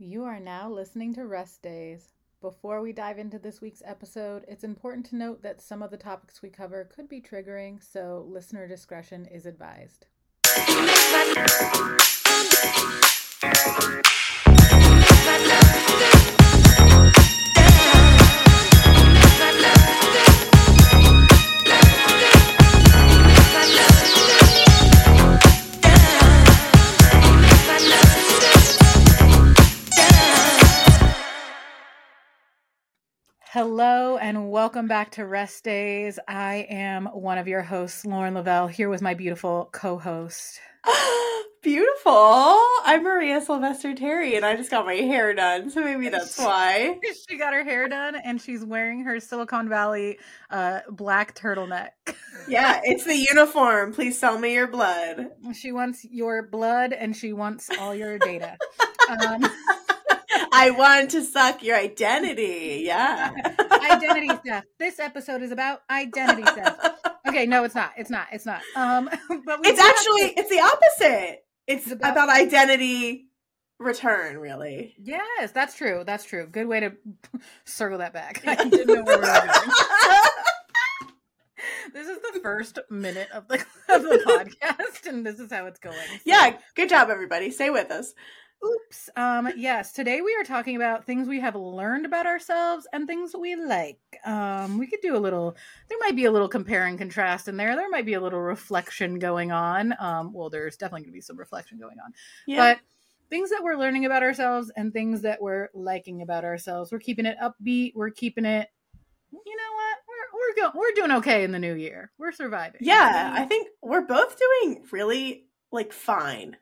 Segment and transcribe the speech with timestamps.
[0.00, 2.12] You are now listening to Rest Days.
[2.40, 5.96] Before we dive into this week's episode, it's important to note that some of the
[5.96, 10.06] topics we cover could be triggering, so listener discretion is advised.
[33.58, 36.20] Hello and welcome back to Rest Days.
[36.28, 40.60] I am one of your hosts, Lauren Leavell, here with my beautiful co-host.
[41.60, 42.12] Beautiful.
[42.84, 47.00] I'm Maria Sylvester Terry, and I just got my hair done, so maybe that's why.
[47.28, 50.20] she got her hair done, and she's wearing her Silicon Valley
[50.50, 51.90] uh, black turtleneck.
[52.46, 53.92] yeah, it's the uniform.
[53.92, 55.32] Please sell me your blood.
[55.52, 58.56] She wants your blood, and she wants all your data.
[59.08, 59.42] Um,
[60.52, 62.82] I want to suck your identity.
[62.84, 63.32] Yeah.
[63.90, 64.66] identity theft.
[64.78, 66.80] This episode is about identity theft.
[67.28, 67.92] Okay, no, it's not.
[67.96, 68.28] It's not.
[68.32, 68.60] It's not.
[68.76, 69.04] Um,
[69.44, 71.44] but it's actually to- it's the opposite.
[71.66, 73.26] It's, it's about-, about identity
[73.78, 74.94] return, really.
[74.98, 76.02] Yes, that's true.
[76.06, 76.46] That's true.
[76.46, 76.92] Good way to
[77.64, 78.42] circle that back.
[78.46, 79.70] I didn't know where we were going.
[81.92, 83.56] this is the first minute of the
[83.88, 85.96] of the podcast, and this is how it's going.
[85.96, 86.18] So.
[86.24, 87.50] Yeah, good job, everybody.
[87.50, 88.14] Stay with us.
[88.64, 89.10] Oops.
[89.16, 93.32] Um, yes, today we are talking about things we have learned about ourselves and things
[93.38, 94.00] we like.
[94.24, 95.56] Um, we could do a little,
[95.88, 97.76] there might be a little compare and contrast in there.
[97.76, 99.94] There might be a little reflection going on.
[100.00, 102.12] Um, well, there's definitely going to be some reflection going on.
[102.46, 102.56] Yeah.
[102.56, 102.80] But
[103.30, 106.90] things that we're learning about ourselves and things that we're liking about ourselves.
[106.90, 107.92] We're keeping it upbeat.
[107.94, 108.68] We're keeping it,
[109.30, 109.98] you know what?
[110.08, 112.10] We're, we're, go- we're doing okay in the new year.
[112.18, 112.80] We're surviving.
[112.80, 116.56] Yeah, I think we're both doing really, like, fine.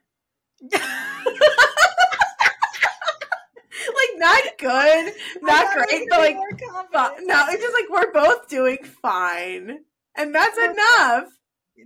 [0.61, 0.81] Like
[4.15, 9.79] not good, not great, but like no, it's just like we're both doing fine,
[10.15, 11.29] and that's enough.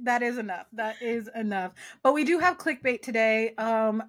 [0.03, 0.67] That is enough.
[0.73, 1.73] That is enough.
[2.01, 3.53] But we do have clickbait today.
[3.55, 4.03] Um,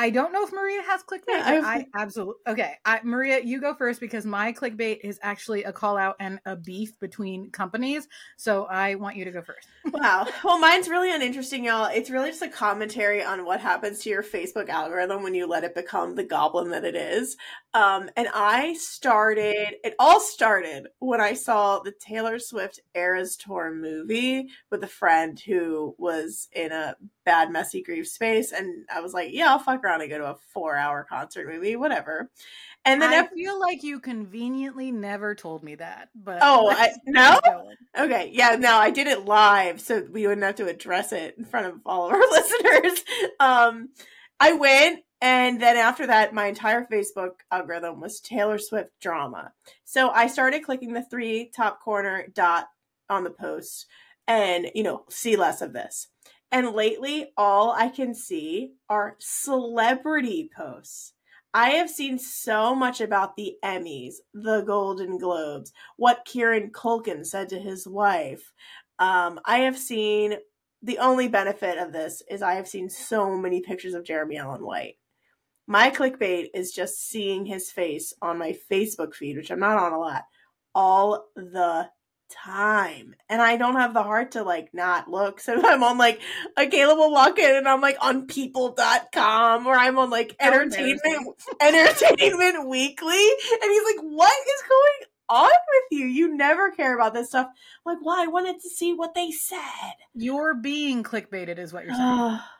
[0.00, 1.22] I don't know if Maria has clickbait.
[1.26, 2.74] Yeah, I, absolutely okay.
[2.84, 6.54] I, Maria, you go first because my clickbait is actually a call out and a
[6.54, 8.06] beef between companies.
[8.36, 9.66] So I want you to go first.
[9.92, 10.28] wow.
[10.44, 11.90] Well, mine's really uninteresting, y'all.
[11.92, 15.64] It's really just a commentary on what happens to your Facebook algorithm when you let
[15.64, 17.36] it become the goblin that it is.
[17.74, 19.76] Um, and I started.
[19.84, 25.38] It all started when I saw the Taylor Swift Eras Tour movie with a friend
[25.38, 28.52] who was in a bad, messy grief space.
[28.52, 31.46] And I was like, yeah, I'll fuck around and go to a four hour concert
[31.46, 32.30] movie, whatever.
[32.84, 36.08] And then I feel like you conveniently never told me that.
[36.14, 37.38] But oh, I, no,
[37.98, 41.44] okay, yeah, no, I did it live, so we wouldn't have to address it in
[41.44, 43.04] front of all of our listeners.
[43.40, 43.90] Um,
[44.40, 49.52] I went, and then after that, my entire Facebook algorithm was Taylor Swift drama.
[49.84, 52.68] So I started clicking the three top corner dot
[53.10, 53.86] on the post,
[54.26, 56.08] and you know, see less of this.
[56.50, 61.12] And lately, all I can see are celebrity posts.
[61.52, 67.48] I have seen so much about the Emmys, the Golden Globes, what Kieran Culkin said
[67.48, 68.52] to his wife.
[68.98, 70.36] Um, I have seen
[70.82, 74.64] the only benefit of this is I have seen so many pictures of Jeremy Allen
[74.64, 74.96] White.
[75.68, 79.92] My clickbait is just seeing his face on my Facebook feed, which I'm not on
[79.92, 80.24] a lot,
[80.74, 81.90] all the
[82.30, 85.40] time and I don't have the heart to like not look.
[85.48, 86.20] So I'm on like
[86.56, 91.36] a Caleb will walk in and I'm like on people.com or I'm on like entertainment
[91.60, 96.06] entertainment weekly and he's like, What is going on with you?
[96.06, 97.48] You never care about this stuff.
[97.86, 99.94] I'm like, well, I wanted to see what they said.
[100.14, 102.38] You're being clickbaited is what you're saying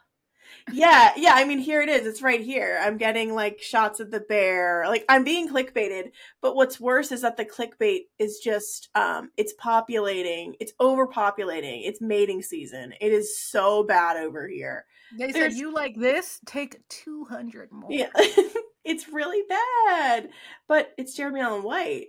[0.72, 1.32] yeah, yeah.
[1.34, 2.06] I mean, here it is.
[2.06, 2.78] It's right here.
[2.82, 4.84] I'm getting like shots of the bear.
[4.86, 6.12] Like I'm being clickbaited.
[6.40, 10.56] But what's worse is that the clickbait is just um it's populating.
[10.60, 11.82] It's overpopulating.
[11.86, 12.92] It's mating season.
[13.00, 14.86] It is so bad over here.
[15.18, 17.90] They There's, said you like this, take 200 more.
[17.90, 18.10] Yeah.
[18.84, 20.28] it's really bad.
[20.66, 22.08] But it's Jeremy Allen White.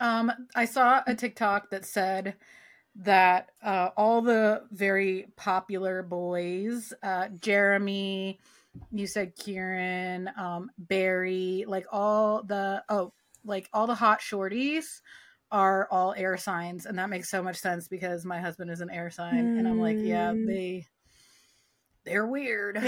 [0.00, 2.36] Um I saw a TikTok that said
[2.96, 8.38] that uh, all the very popular boys, uh, Jeremy,
[8.90, 13.12] you said Kieran, um, Barry, like all the oh,
[13.44, 15.00] like all the hot shorties
[15.50, 18.90] are all air signs, and that makes so much sense because my husband is an
[18.90, 19.58] air sign, mm.
[19.58, 20.46] and I'm like, yeah, hmm.
[20.46, 20.86] they
[22.04, 22.76] they're weird.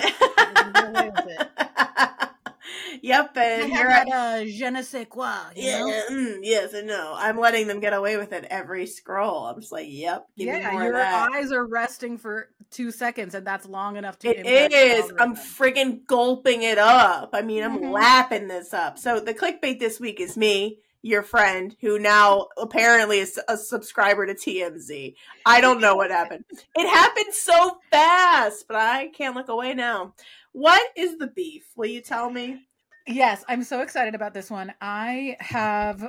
[3.03, 5.33] yep, and here at uh, je ne sais quoi.
[5.57, 5.93] You yeah, know?
[6.11, 7.15] mm, yes, and no.
[7.17, 9.47] I'm letting them get away with it every scroll.
[9.47, 11.31] I'm just like, yep, give me yeah, more your of that.
[11.33, 14.29] eyes are resting for two seconds, and that's long enough to.
[14.29, 15.13] It impact.
[15.21, 17.31] I'm friggin' gulping it up.
[17.33, 17.93] I mean, I'm Mhm.
[17.93, 18.99] lapping this up.
[18.99, 24.27] So the clickbait this week is me, your friend, who now apparently is a subscriber
[24.27, 25.15] to TMZ.
[25.47, 26.45] I don't know what happened.
[26.77, 30.15] It happened so fast, but I can't look away now.
[30.55, 31.65] What is the beef?
[31.77, 32.63] Will you tell me?
[33.07, 34.73] Yes, I'm so excited about this one.
[34.81, 36.03] I have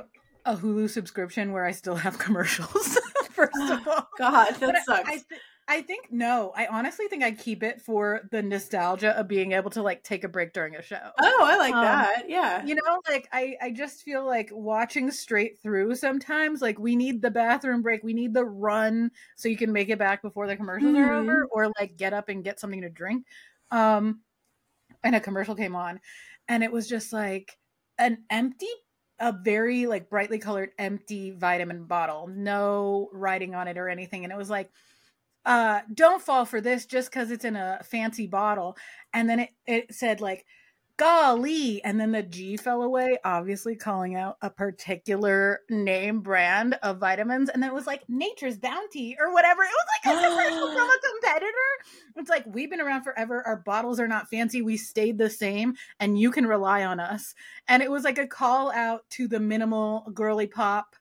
[0.44, 2.98] a Hulu subscription where I still have commercials.
[3.32, 5.08] First of all, God, that But I- sucks.
[5.08, 6.52] I, th- I think no.
[6.56, 10.22] I honestly think I keep it for the nostalgia of being able to like take
[10.22, 11.10] a break during a show.
[11.20, 12.30] oh, I like um, that.
[12.30, 12.64] Yeah.
[12.64, 17.20] You know, like I, I just feel like watching straight through sometimes, like we need
[17.20, 20.54] the bathroom break, we need the run so you can make it back before the
[20.56, 21.22] commercials are Mhm.
[21.22, 23.26] over, or like get up and get something to drink.
[23.72, 24.20] Um,
[25.06, 26.00] and a commercial came on,
[26.48, 27.56] and it was just like
[27.98, 28.68] an empty,
[29.18, 34.32] a very like brightly colored empty vitamin bottle, no writing on it or anything, and
[34.32, 34.70] it was like.
[35.44, 38.76] Uh, don't fall for this just because it's in a fancy bottle.
[39.12, 40.44] And then it, it said like
[40.96, 41.82] golly.
[41.84, 47.48] And then the g fell away obviously calling out a particular name brand of vitamins.
[47.50, 49.62] And then it was like nature's bounty or whatever.
[49.62, 51.52] It was like a commercial from a competitor.
[52.16, 53.42] It's like we've been around forever.
[53.46, 54.62] Our bottles are not fancy.
[54.62, 57.34] We stayed the same and you can rely on us.
[57.68, 60.96] And it was like a call out to the minimal girly pop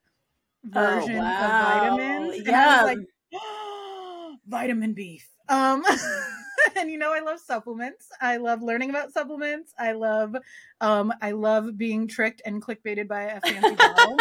[0.63, 1.45] version Oh, wow.
[1.45, 1.61] of
[1.99, 2.47] vitamins.
[2.47, 5.27] And i was like vitamin beef.
[5.47, 5.83] Um,
[6.75, 8.09] and you know, I love supplements.
[8.21, 9.73] I love learning about supplements.
[9.77, 10.35] I love,
[10.81, 14.17] um, I love being tricked and clickbaited by a fancy bottle.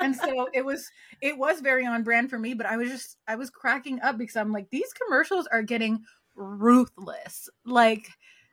[0.00, 2.54] and so it was, it was very on brand for me.
[2.54, 6.04] But I was just, I was cracking up because I'm like, these commercials are getting
[6.34, 7.48] ruthless.
[7.64, 8.08] Like,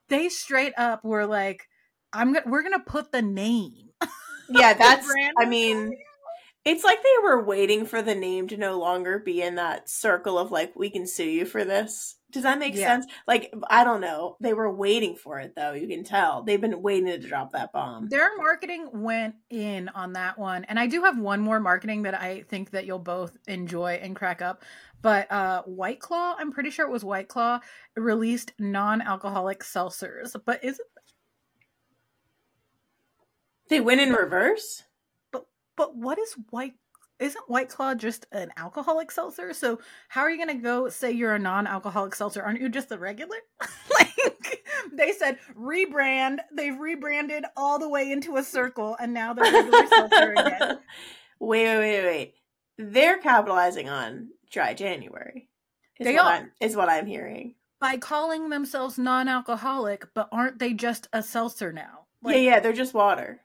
[0.10, 1.68] they straight up were like,
[2.14, 3.90] I'm gonna, we're gonna put the name.
[4.50, 5.08] yeah, that's.
[5.40, 5.98] I mean,
[6.66, 10.38] it's like they were waiting for the name to no longer be in that circle
[10.38, 12.18] of like, we can sue you for this.
[12.32, 12.88] Does that make Yeah.
[12.88, 13.08] sense?
[13.28, 14.38] Like, I don't know.
[14.40, 15.74] They were waiting for it though.
[15.74, 18.08] You can tell they've been waiting to drop that bomb.
[18.10, 20.64] Their marketing went in on that one.
[20.66, 24.16] And I do have one more marketing that I think that you'll both enjoy and
[24.16, 24.64] crack up.
[25.02, 27.60] But uh White Claw, I'm pretty sure it was White Claw,
[27.96, 30.36] released non-alcoholic seltzers.
[30.46, 30.86] But is it
[33.70, 34.84] They went in reverse.
[35.32, 35.46] But,
[35.78, 36.74] but what is White
[37.22, 39.54] isn't White Claw just an alcoholic seltzer?
[39.54, 39.80] So
[40.10, 42.42] how are you gonna go say you're a non-alcoholic seltzer?
[42.44, 43.38] Aren't you just a regular?
[44.00, 44.64] like
[44.94, 49.88] they said rebrand, they've rebranded all the way into a circle and now they're regular
[49.88, 50.80] seltzer again.
[51.40, 52.34] wait, wait, wait, wait.
[52.78, 55.50] They're capitalizing on dry January.
[56.00, 56.32] Is They what are.
[56.34, 57.56] I'm, is what I'm hearing.
[57.80, 62.08] by calling themselves non-alcoholic, but aren't they just a seltzer now?
[62.26, 62.60] yeah, yeah.
[62.60, 63.42] They're just water.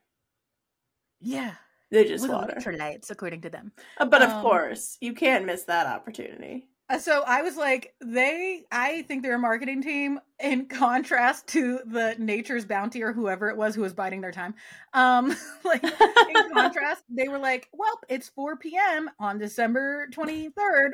[1.19, 1.53] yeah,
[1.91, 2.53] They're just with water.
[2.57, 3.71] electrolytes, according to them.
[3.97, 6.67] Uh, But of Um, course, you can't miss that opportunity.
[6.89, 8.65] Uh, So I was like, they.
[8.71, 13.57] I think they're a marketing team in contrast to the Nature's Bounty or whoever it
[13.57, 14.53] was who was biding their time.
[14.93, 19.09] Um, like in contrast, they were like, "Well, it's 4 p.m.
[19.19, 20.91] on December 23rd.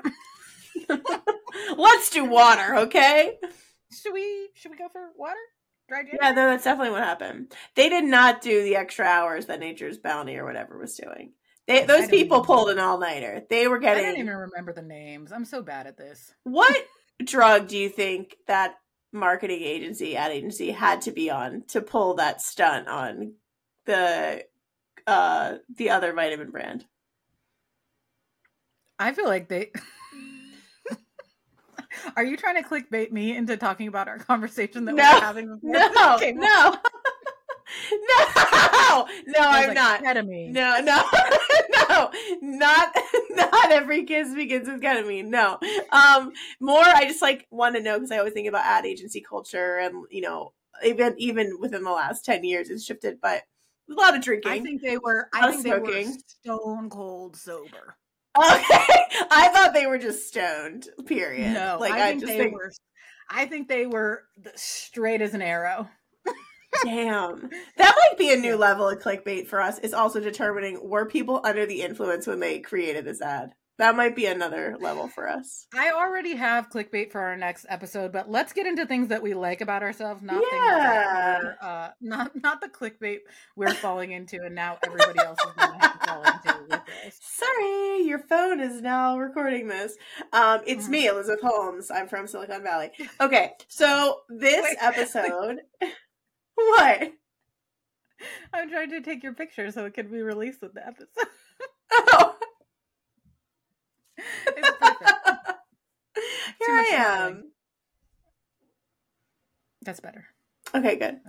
[1.78, 3.38] Let's do water, okay?
[3.92, 4.50] should we?
[4.56, 5.36] Should we go for water?
[5.90, 6.20] Dry January?
[6.22, 7.54] Yeah, no, that's definitely what happened.
[7.76, 11.34] They did not do the extra hours that Nature's Bounty or whatever was doing.
[11.68, 13.44] They, those people even- pulled an all nighter.
[13.50, 14.04] They were getting.
[14.06, 15.32] I don't even remember the names.
[15.32, 16.34] I'm so bad at this.
[16.44, 16.86] What
[17.24, 18.76] drug do you think that
[19.14, 23.36] marketing agency, ad agency, had to be on to pull that stunt on
[23.86, 24.44] the
[25.08, 26.86] uh the other vitamin brand?
[29.00, 29.72] I feel like they.
[32.16, 35.56] Are you trying to clickbait me into talking about our conversation that No, we're having?
[35.56, 36.76] before No, came no,
[37.92, 40.04] no, no, I'm like, not.
[40.04, 40.52] Ketamine.
[40.52, 41.04] No, no,
[41.90, 42.96] no, not
[43.32, 45.26] not every kiss begins with ketamine.
[45.28, 45.60] No,
[45.92, 46.84] um, more.
[46.84, 50.06] I just like want to know because I always think about ad agency culture, and
[50.12, 50.54] you know,
[50.86, 53.20] even even within the last ten years, it's shifted.
[53.22, 53.44] But
[53.90, 54.52] a lot of drinking.
[54.52, 55.30] I think they were.
[55.34, 57.98] I think they were stone cold sober.
[58.38, 58.86] Okay,
[59.32, 60.88] I thought they were just stoned.
[61.06, 61.54] Period.
[61.54, 62.72] No, like I I, think just they think, were.
[63.30, 64.24] I think they were
[64.56, 65.90] straight as an arrow.
[66.84, 69.80] damn, that might be a new level of clickbait for us.
[69.80, 73.54] Is also determining were people under the influence when they created this ad.
[73.84, 75.68] That might be another level for us.
[75.76, 79.34] I already have clickbait for our next episode, but let's get into things that we
[79.34, 80.78] like about ourselves, not things Yeah.
[80.80, 83.18] that we're, uh, not not the clickbait
[83.58, 87.20] we're falling into, and now everybody else is going to fall into with this.
[87.22, 89.98] Sorry, your phone is now recording this.
[90.32, 90.92] Um, it's Mhm.
[90.92, 91.92] me, Elizabeth Holmes.
[91.92, 92.90] I'm from Silicon Valley.
[93.20, 94.78] Okay, so this Wait.
[94.80, 95.60] episode,
[96.56, 97.12] what?
[98.54, 101.28] I'm trying to take your picture so it can be released with the episode.
[101.92, 102.38] Oh,
[104.56, 105.10] it's perfect.
[106.60, 107.52] here much I am.
[109.84, 110.26] That's better.
[110.74, 111.20] Okay, good.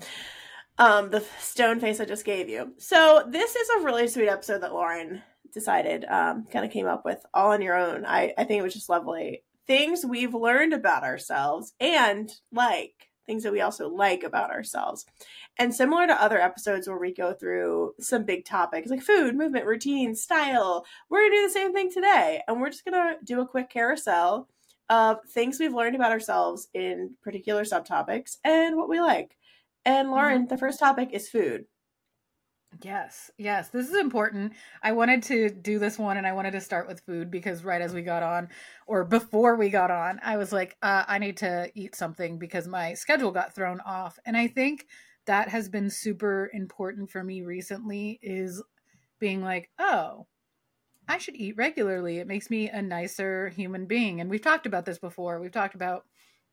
[0.78, 2.74] Um, the stone face I just gave you.
[2.78, 5.22] So this is a really sweet episode that Lauren
[5.52, 8.04] decided, um, kind of came up with all on your own.
[8.04, 9.42] I, I think it was just lovely.
[9.66, 15.06] Things we've learned about ourselves and like things that we also like about ourselves.
[15.58, 19.66] And similar to other episodes where we go through some big topics like food, movement,
[19.66, 22.42] routine, style, we're gonna do the same thing today.
[22.46, 24.48] And we're just gonna do a quick carousel
[24.88, 29.36] of things we've learned about ourselves in particular subtopics and what we like.
[29.84, 31.66] And Lauren, the first topic is food.
[32.82, 34.54] Yes, yes, this is important.
[34.82, 37.80] I wanted to do this one and I wanted to start with food because right
[37.80, 38.48] as we got on,
[38.86, 42.66] or before we got on, I was like, uh, I need to eat something because
[42.66, 44.18] my schedule got thrown off.
[44.26, 44.86] And I think
[45.26, 48.62] that has been super important for me recently is
[49.20, 50.26] being like, oh,
[51.08, 52.18] I should eat regularly.
[52.18, 54.20] It makes me a nicer human being.
[54.20, 55.40] And we've talked about this before.
[55.40, 56.04] We've talked about,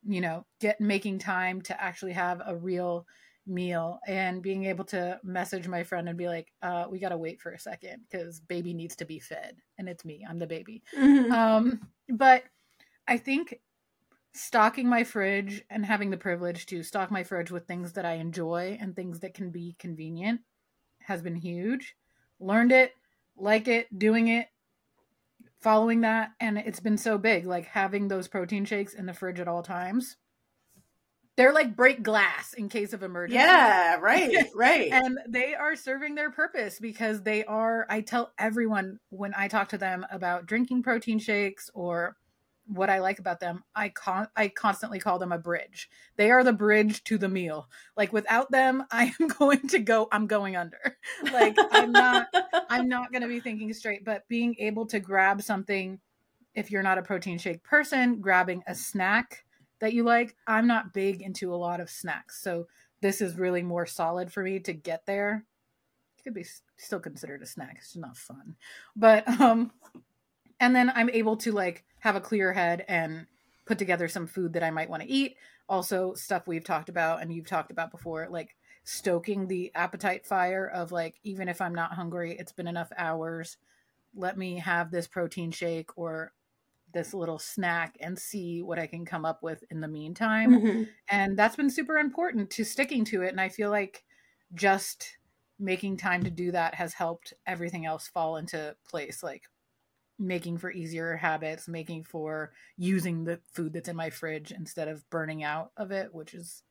[0.03, 3.05] you know, get making time to actually have a real
[3.47, 7.41] meal and being able to message my friend and be like, uh, we gotta wait
[7.41, 9.57] for a second because baby needs to be fed.
[9.77, 10.83] And it's me, I'm the baby.
[11.31, 12.43] Um, but
[13.07, 13.59] I think
[14.33, 18.13] stocking my fridge and having the privilege to stock my fridge with things that I
[18.13, 20.41] enjoy and things that can be convenient
[20.99, 21.95] has been huge.
[22.39, 22.93] Learned it,
[23.41, 24.47] like it, doing it,
[25.61, 27.45] following that, and it's been so big.
[27.45, 30.17] Like having those protein shakes in the fridge at all times.
[31.37, 33.39] They're like break glass in case of emergency.
[33.39, 34.91] yeah, right, right.
[34.91, 37.85] And they are serving their purpose because they are.
[37.89, 42.17] I tell everyone when I talk to them about drinking protein shakes or
[42.73, 45.89] what I like about them, I con- I constantly call them a bridge.
[46.15, 47.67] They are the bridge to the meal.
[47.97, 50.07] Like without them, I am going to go.
[50.11, 50.79] I'm going under.
[51.31, 52.27] Like I'm not.
[52.69, 54.03] I'm not going to be thinking straight.
[54.03, 55.99] But being able to grab something,
[56.55, 59.45] if you're not a protein shake person, grabbing a snack
[59.79, 60.35] that you like.
[60.47, 62.67] I'm not big into a lot of snacks, so
[63.01, 65.45] this is really more solid for me to get there.
[66.17, 66.45] It could be
[66.77, 67.77] still considered a snack.
[67.77, 68.55] It's not fun,
[68.95, 69.71] but um,
[70.61, 73.27] and then I'm able to like have a clear head and
[73.65, 75.37] put together some food that I might want to eat.
[75.69, 80.67] Also, stuff we've talked about and you've talked about before, like stoking the appetite fire
[80.67, 83.57] of like even if I'm not hungry, it's been enough hours.
[84.15, 86.33] Let me have this protein shake or
[86.93, 90.95] this little snack and see what I can come up with in the meantime Mhm.
[91.09, 94.05] and that's been super important to sticking to it and i feel like
[94.53, 95.17] just
[95.59, 99.43] making time to do that has helped everything else fall into place like
[100.21, 105.07] making for easier habits making for using the food that's in my fridge instead of
[105.09, 106.63] burning out of it which is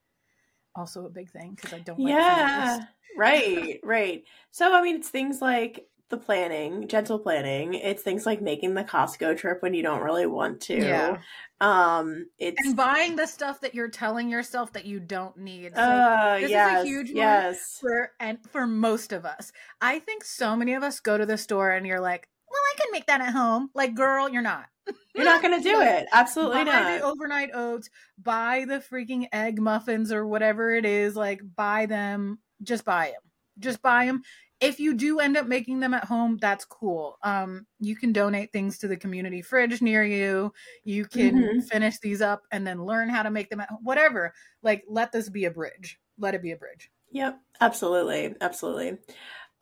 [0.75, 2.88] also a big thing because i don't like yeah, waste.
[3.19, 4.25] right, right.
[4.50, 7.75] So, I mean, it's things like the planning, gentle planning.
[7.75, 10.76] It's things like making the Costco trip when you don't really want to.
[10.76, 11.19] Yeah.
[11.61, 15.83] Um, it's and buying the stuff that you're telling yourself that you don't need so
[15.83, 17.16] uh, this is a yes, huge one.
[17.16, 17.78] yes.
[17.78, 19.52] for and for most of us
[19.83, 22.75] i think so many of us go to the store and you're like well i
[22.78, 23.71] can make that at home.
[23.75, 24.66] Like girl you're not.
[25.14, 26.07] You're not going to do it.
[26.12, 26.99] Absolutely buy not.
[27.00, 27.90] the overnight oats.
[28.19, 31.14] Buy the freaking egg muffins or whatever it is.
[31.16, 32.38] Like buy them.
[32.62, 33.21] Just buy them
[33.59, 34.23] just buy them
[34.61, 37.19] if you do end up making them at home that's cool.
[37.23, 40.52] Um you can donate things to the community fridge near you.
[40.85, 41.69] You can Mhm.
[41.69, 44.33] finish these up and then learn how to make them at home whatever.
[44.62, 46.00] Like let this be a bridge.
[46.19, 46.90] Let it be a bridge.
[47.12, 48.99] Yep, absolutely, absolutely.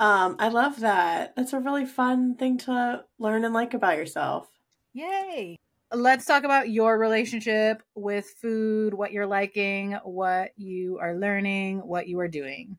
[0.01, 1.35] Um, I love that.
[1.37, 4.49] That's a really fun thing to learn and like about yourself.
[4.93, 5.57] Yay.
[5.93, 12.09] Let's talk about your relationship with food, what you're liking, what you are learning, what
[12.09, 12.77] you are doing.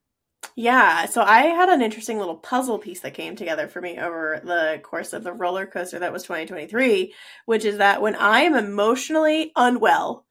[0.55, 4.41] Yeah, so I had an interesting little puzzle piece that came together for me over
[4.43, 7.13] the course of the roller coaster that was 2023,
[7.45, 10.25] which is that when I am emotionally unwell,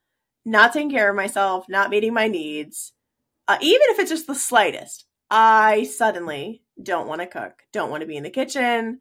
[0.45, 2.93] not taking care of myself, not meeting my needs,
[3.49, 8.03] uh, even if it's just the slightest, I suddenly don't want to cook, don't want
[8.03, 9.01] to be in the kitchen,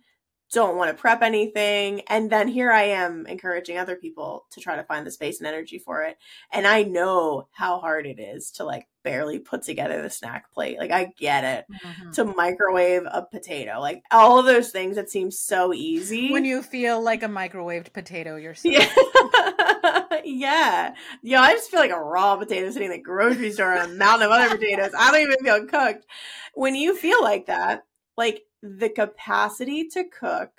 [0.51, 2.01] don't want to prep anything.
[2.07, 5.47] And then here I am encouraging other people to try to find the space and
[5.47, 6.17] energy for it.
[6.51, 10.77] And I know how hard it is to like barely put together the snack plate.
[10.77, 11.65] Like I get it.
[11.85, 12.11] Mm-hmm.
[12.11, 16.31] To microwave a potato, like all of those things that seem so easy.
[16.31, 18.73] When you feel like a microwaved potato yourself.
[18.73, 18.87] yeah.
[20.25, 20.95] yeah.
[21.21, 23.95] Yeah, I just feel like a raw potato sitting in the grocery store and a
[23.95, 24.91] mountain of other potatoes.
[24.97, 26.05] I don't even feel cooked.
[26.53, 27.85] When you feel like that,
[28.17, 30.51] like the capacity to cook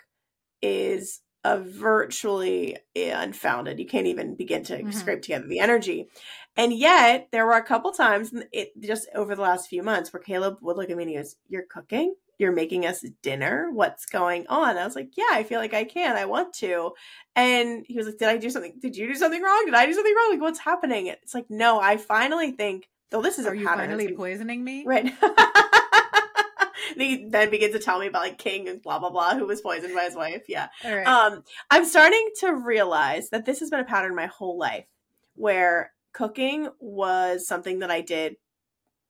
[0.63, 3.79] is a virtually unfounded.
[3.79, 4.93] You can't even begin to Mhm.
[4.93, 6.09] scrape together the energy.
[6.57, 10.23] And yet, there were a couple times, it just over the last few months, where
[10.23, 13.71] Caleb would look at me and he goes, "You're cooking." You're making us dinner.
[13.73, 14.79] What's going on?
[14.79, 16.17] I was like, yeah, I feel like I can.
[16.17, 16.93] I want to.
[17.37, 18.75] And he was like, did I do something?
[18.81, 19.63] Did you do something wrong?
[19.67, 20.31] Did I do something wrong?
[20.31, 21.09] Like, what's happening?
[21.09, 23.87] It's like, no, I finally think, though this is Are a you pattern.
[23.87, 24.85] finally poisoning me?
[24.87, 25.13] Right.
[26.97, 29.61] he then begins to tell me about like King and blah blah blah, who was
[29.61, 30.43] poisoned by his wife.
[30.49, 30.69] Yeah.
[30.85, 31.07] All right.
[31.07, 34.87] Um, I'm starting to realize that this has been a pattern my whole life,
[35.35, 38.37] where cooking was something that I did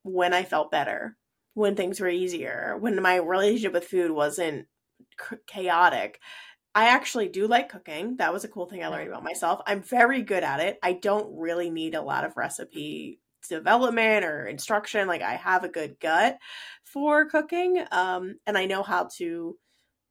[0.03, 1.17] when I felt better,
[1.53, 4.67] when things were easier, when my relationship with food wasn't
[5.47, 6.19] chaotic.
[6.75, 8.17] I actually do like cooking.
[8.17, 9.59] That was a cool thing I learned about myself.
[9.65, 10.77] I'm very good at it.
[10.83, 15.07] I don't really need a lot of recipe development or instruction.
[15.07, 16.37] Like I have a good gut
[16.83, 19.57] for cooking, um, and I know how to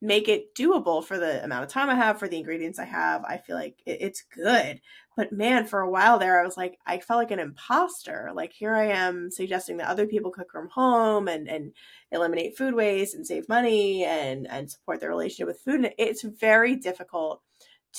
[0.00, 3.24] make it doable for the amount of time I have, for the ingredients I have.
[3.24, 4.80] I feel like it, it's good.
[5.16, 8.30] But man, for a while there, I was like, I felt like an imposter.
[8.34, 11.72] Like here I am suggesting that other people cook from home and and
[12.12, 15.84] eliminate food waste and save money and and support their relationship with food.
[15.84, 17.42] And it's very difficult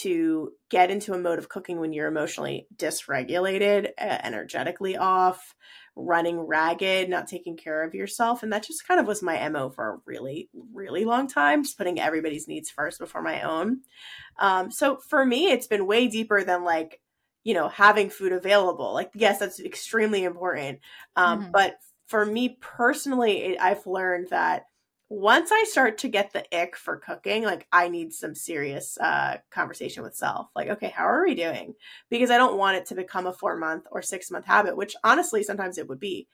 [0.02, 5.56] to get into a mode of cooking when you're emotionally dysregulated, energetically off,
[5.96, 8.42] running ragged, not taking care of yourself.
[8.42, 11.78] And that just kind of was my MO for a really, really long time, just
[11.78, 13.82] putting everybody's needs first before my own.
[14.38, 17.02] Um, so for me, it's been way deeper than like,
[17.44, 18.94] you know, having food available.
[18.94, 20.80] Like, yes, that's extremely important.
[21.16, 21.52] Um, mm-hmm.
[21.52, 21.76] But
[22.08, 24.64] for me personally, it, I've learned that
[25.10, 29.38] once I start to get the ick for cooking, like I need some serious uh,
[29.50, 30.50] conversation with self.
[30.56, 31.74] Like, okay, how are we doing?
[32.10, 34.96] Because I don't want it to become a four month or six month habit, which
[35.04, 36.28] honestly, sometimes it would be.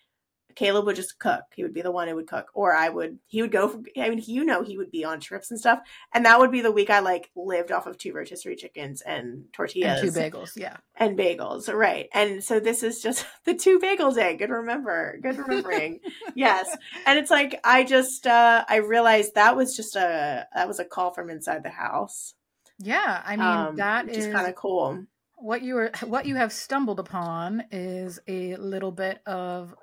[0.56, 1.44] Caleb would just cook.
[1.54, 3.20] He would be the one who would cook, or I would.
[3.28, 3.68] He would go.
[3.68, 5.80] For, I mean, you know, he would be on trips and stuff,
[6.14, 9.46] and that would be the week I like lived off of two rotisserie chickens and
[9.52, 12.08] tortillas, and two bagels, yeah, and bagels, right?
[12.14, 14.38] And so this is just the two bagel day.
[14.38, 16.00] Good remember, good remembering,
[16.36, 16.76] yes.
[17.06, 20.86] And it's like I just uh I realized that was just a that was a
[20.86, 22.34] call from inside the house.
[22.80, 25.06] Yeah, I mean um, that is kind of cool.
[25.38, 29.76] What you are what you have stumbled upon is a little bit of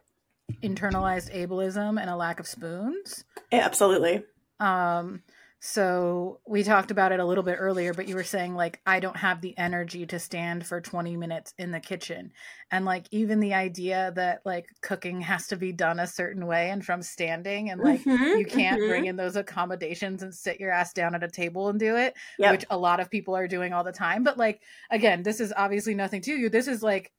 [0.62, 3.24] internalized ableism and a lack of spoons.
[3.50, 4.24] Yeah, absolutely.
[4.60, 5.22] Um,
[5.64, 8.98] so we talked about it a little bit earlier, but you were saying like I
[8.98, 12.32] don't have the energy to stand for 20 minutes in the kitchen.
[12.72, 16.70] And like even the idea that like cooking has to be done a certain way
[16.70, 18.88] and from standing and like mm-hmm, you can't mm-hmm.
[18.88, 22.14] bring in those accommodations and sit your ass down at a table and do it,
[22.40, 22.50] yep.
[22.50, 24.24] which a lot of people are doing all the time.
[24.24, 26.48] But like again, this is obviously nothing to you.
[26.48, 27.12] This is like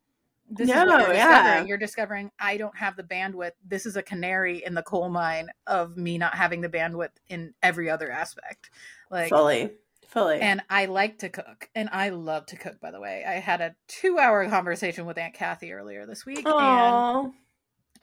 [0.49, 1.27] this no, is what you're yeah.
[1.27, 1.67] discovering.
[1.67, 3.53] You're discovering I don't have the bandwidth.
[3.65, 7.53] This is a canary in the coal mine of me not having the bandwidth in
[7.61, 8.69] every other aspect.
[9.09, 9.71] Like fully.
[10.07, 10.39] Fully.
[10.41, 11.69] And I like to cook.
[11.73, 13.23] And I love to cook, by the way.
[13.27, 16.45] I had a two hour conversation with Aunt Kathy earlier this week.
[16.45, 17.23] Aww.
[17.23, 17.33] And,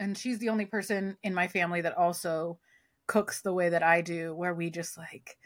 [0.00, 2.58] and she's the only person in my family that also
[3.06, 5.36] cooks the way that I do, where we just like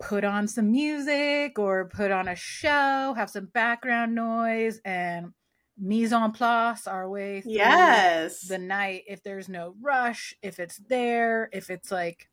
[0.00, 5.32] put on some music or put on a show, have some background noise, and
[5.78, 8.42] mise en place our way through yes.
[8.42, 12.28] the night if there's no rush if it's there if it's like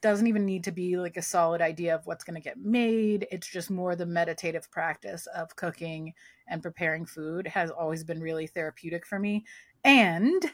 [0.00, 3.26] doesn't even need to be like a solid idea of what's going to get made
[3.30, 6.12] it's just more the meditative practice of cooking
[6.48, 9.44] and preparing food has always been really therapeutic for me
[9.84, 10.50] and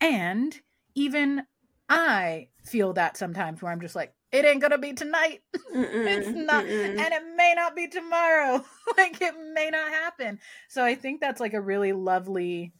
[0.00, 0.60] and
[0.94, 1.42] even
[1.88, 5.42] i feel that sometimes where i'm just like it ain't gonna be tonight.
[5.72, 6.98] it's not, mm-mm.
[6.98, 8.64] and it may not be tomorrow.
[8.98, 10.40] like it may not happen.
[10.68, 12.72] So I think that's like a really lovely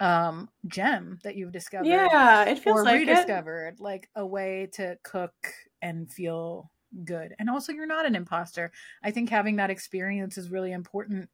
[0.00, 1.86] um gem that you've discovered.
[1.86, 3.80] Yeah, it feels or like rediscovered, it.
[3.80, 5.34] like a way to cook
[5.82, 6.70] and feel
[7.04, 7.34] good.
[7.40, 8.70] And also, you're not an imposter.
[9.02, 11.28] I think having that experience is really important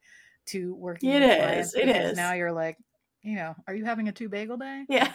[0.47, 1.11] to working.
[1.11, 1.75] It is.
[1.75, 2.17] It is.
[2.17, 2.77] Now you're like,
[3.21, 4.85] you know, are you having a two bagel day?
[4.89, 5.11] Yeah.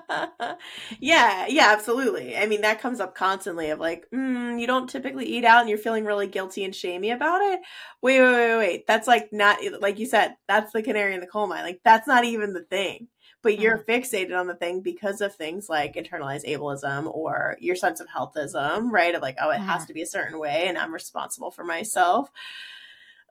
[1.00, 2.36] yeah, yeah, absolutely.
[2.36, 5.68] I mean, that comes up constantly of like, mm, you don't typically eat out and
[5.68, 7.60] you're feeling really guilty and shamey about it.
[8.00, 8.86] Wait, wait, wait, wait.
[8.86, 11.64] That's like not, like you said, that's the canary in the coal mine.
[11.64, 13.08] Like, that's not even the thing.
[13.42, 13.90] But you're mm-hmm.
[13.90, 18.90] fixated on the thing because of things like internalized ableism or your sense of healthism,
[18.90, 19.14] right?
[19.14, 19.64] Of like, oh, it mm-hmm.
[19.64, 22.30] has to be a certain way and I'm responsible for myself.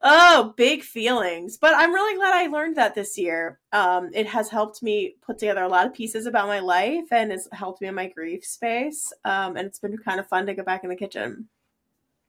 [0.03, 1.57] Oh, big feelings.
[1.57, 3.59] But I'm really glad I learned that this year.
[3.71, 7.31] Um, it has helped me put together a lot of pieces about my life and
[7.31, 9.13] has helped me in my grief space.
[9.25, 11.49] Um, and it's been kind of fun to go back in the kitchen.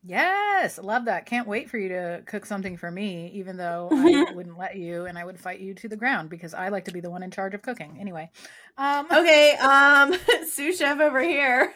[0.04, 1.26] Yes, love that.
[1.26, 5.06] Can't wait for you to cook something for me, even though I wouldn't let you
[5.06, 7.22] and I would fight you to the ground because I like to be the one
[7.22, 7.96] in charge of cooking.
[8.00, 8.28] Anyway.
[8.76, 10.12] Um Okay, um
[10.46, 11.72] sous chef over here.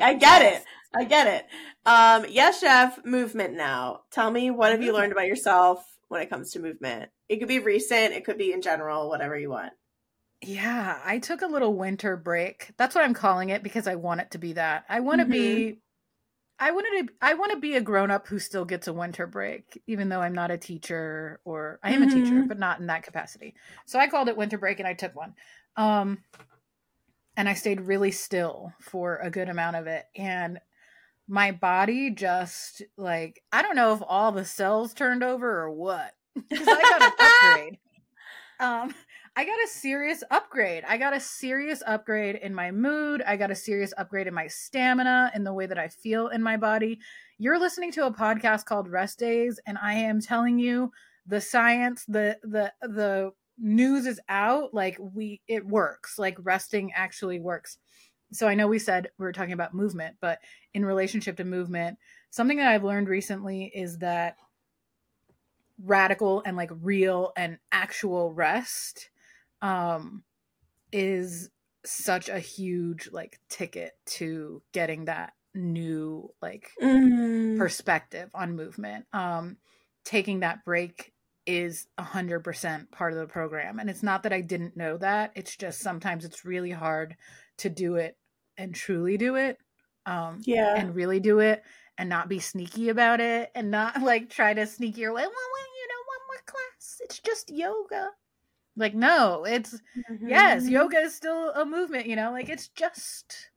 [0.00, 0.62] I get yes.
[0.62, 0.66] it.
[0.96, 1.46] I get it.
[1.86, 4.00] Um, yes, chef, movement now.
[4.10, 7.10] Tell me, what have you learned about yourself when it comes to movement?
[7.28, 9.72] It could be recent, it could be in general, whatever you want.
[10.42, 12.70] Yeah, I took a little winter break.
[12.76, 14.84] That's what I'm calling it because I want it to be that.
[14.88, 15.32] I want to mm-hmm.
[15.32, 15.78] be
[16.58, 19.26] I wanted to I want to be a grown up who still gets a winter
[19.26, 22.10] break, even though I'm not a teacher or I am mm-hmm.
[22.10, 22.48] a teacher, mm-hmm.
[22.48, 23.54] but not in that capacity.
[23.86, 25.34] So I called it winter break and I took one.
[25.76, 26.18] Um
[27.36, 30.04] and I stayed really still for a good amount of it.
[30.14, 30.60] And
[31.28, 36.12] my body just like I don't know if all the cells turned over or what.
[36.50, 37.78] Because I got an upgrade.
[38.60, 38.94] Um
[39.36, 40.84] I got a serious upgrade.
[40.86, 43.20] I got a serious upgrade in my mood.
[43.26, 46.40] I got a serious upgrade in my stamina, in the way that I feel in
[46.40, 47.00] my body.
[47.38, 50.92] You're listening to a podcast called Rest Days, and I am telling you
[51.26, 54.72] the science, the the the news is out.
[54.72, 56.18] Like we it works.
[56.18, 57.78] Like resting actually works.
[58.32, 60.40] So I know we said we were talking about movement, but
[60.72, 61.98] in relationship to movement,
[62.30, 64.36] something that I've learned recently is that
[65.82, 69.10] radical and like real and actual rest
[69.62, 70.22] um
[70.92, 71.50] is
[71.84, 77.58] such a huge like ticket to getting that new like mm.
[77.58, 79.56] perspective on movement um
[80.04, 81.12] taking that break
[81.46, 83.78] is a hundred percent part of the program.
[83.78, 87.16] And it's not that i didn't know that it's just sometimes it's really hard
[87.58, 88.16] to do it
[88.56, 89.58] and truly do it
[90.06, 90.74] um yeah.
[90.76, 91.62] and really do it
[91.98, 95.30] and not be sneaky about it and not like try to sneak your way well,
[95.30, 97.00] well you know one more class.
[97.00, 98.10] It's just yoga.
[98.76, 99.80] Like, no, it's
[100.10, 100.28] mm-hmm.
[100.28, 103.50] yes, yoga is still a movement, you know, like it's just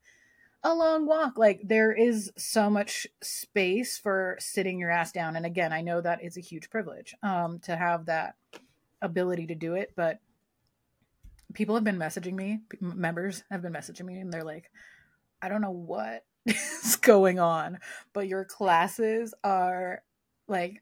[0.64, 1.38] a long walk.
[1.38, 5.36] Like there is so much space for sitting your ass down.
[5.36, 8.36] And again, I know that is a huge privilege um to have that
[9.02, 10.20] ability to do it, but
[11.54, 14.70] people have been messaging me, members have been messaging me and they're like,
[15.42, 17.80] I don't know what is going on,
[18.14, 20.02] but your classes are
[20.48, 20.82] like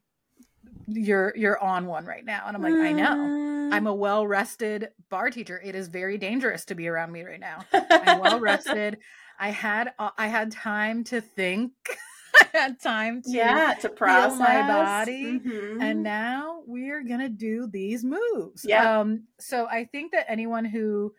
[0.88, 3.96] you're you're on one right now and i'm like i know i'm a mm.
[3.96, 8.20] well rested bar teacher it is very dangerous to be around me right now i'm
[8.20, 8.98] well rested
[9.38, 11.72] i had uh, i had time to think
[12.40, 15.80] i had time to yeah to process my body mm-hmm.
[15.80, 21.12] and now we're gonna do these moves yeah um so i think that anyone who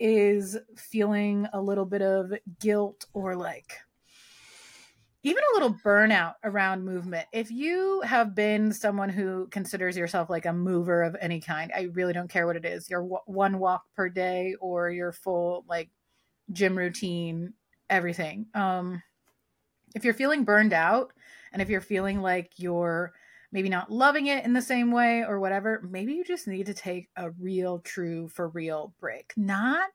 [0.00, 3.72] is feeling a little bit of guilt or like
[5.24, 7.28] even a little burnout around movement.
[7.32, 11.82] If you have been someone who considers yourself like a mover of any kind, I
[11.92, 15.90] really don't care what it is your one walk per day or your full like
[16.50, 17.54] gym routine,
[17.92, 18.46] everything.
[18.54, 19.02] Um,
[19.94, 21.12] if you're feeling burned out
[21.52, 23.12] and if you're feeling like you're
[23.52, 26.74] maybe not loving it in the same way or whatever, maybe you just need to
[26.74, 29.34] take a real, true, for real break.
[29.36, 29.90] Not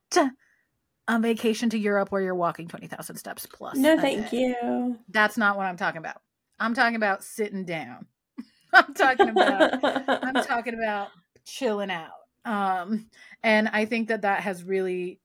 [1.07, 3.75] a vacation to Europe where you're walking 20,000 steps plus.
[3.75, 4.37] No, thank day.
[4.39, 4.99] you.
[5.09, 6.21] That's not what I'm talking about.
[6.59, 8.05] I'm talking about sitting down.
[8.73, 11.09] I'm talking about I'm talking about
[11.45, 12.11] chilling out.
[12.45, 13.07] Um
[13.41, 15.19] and I think that that has really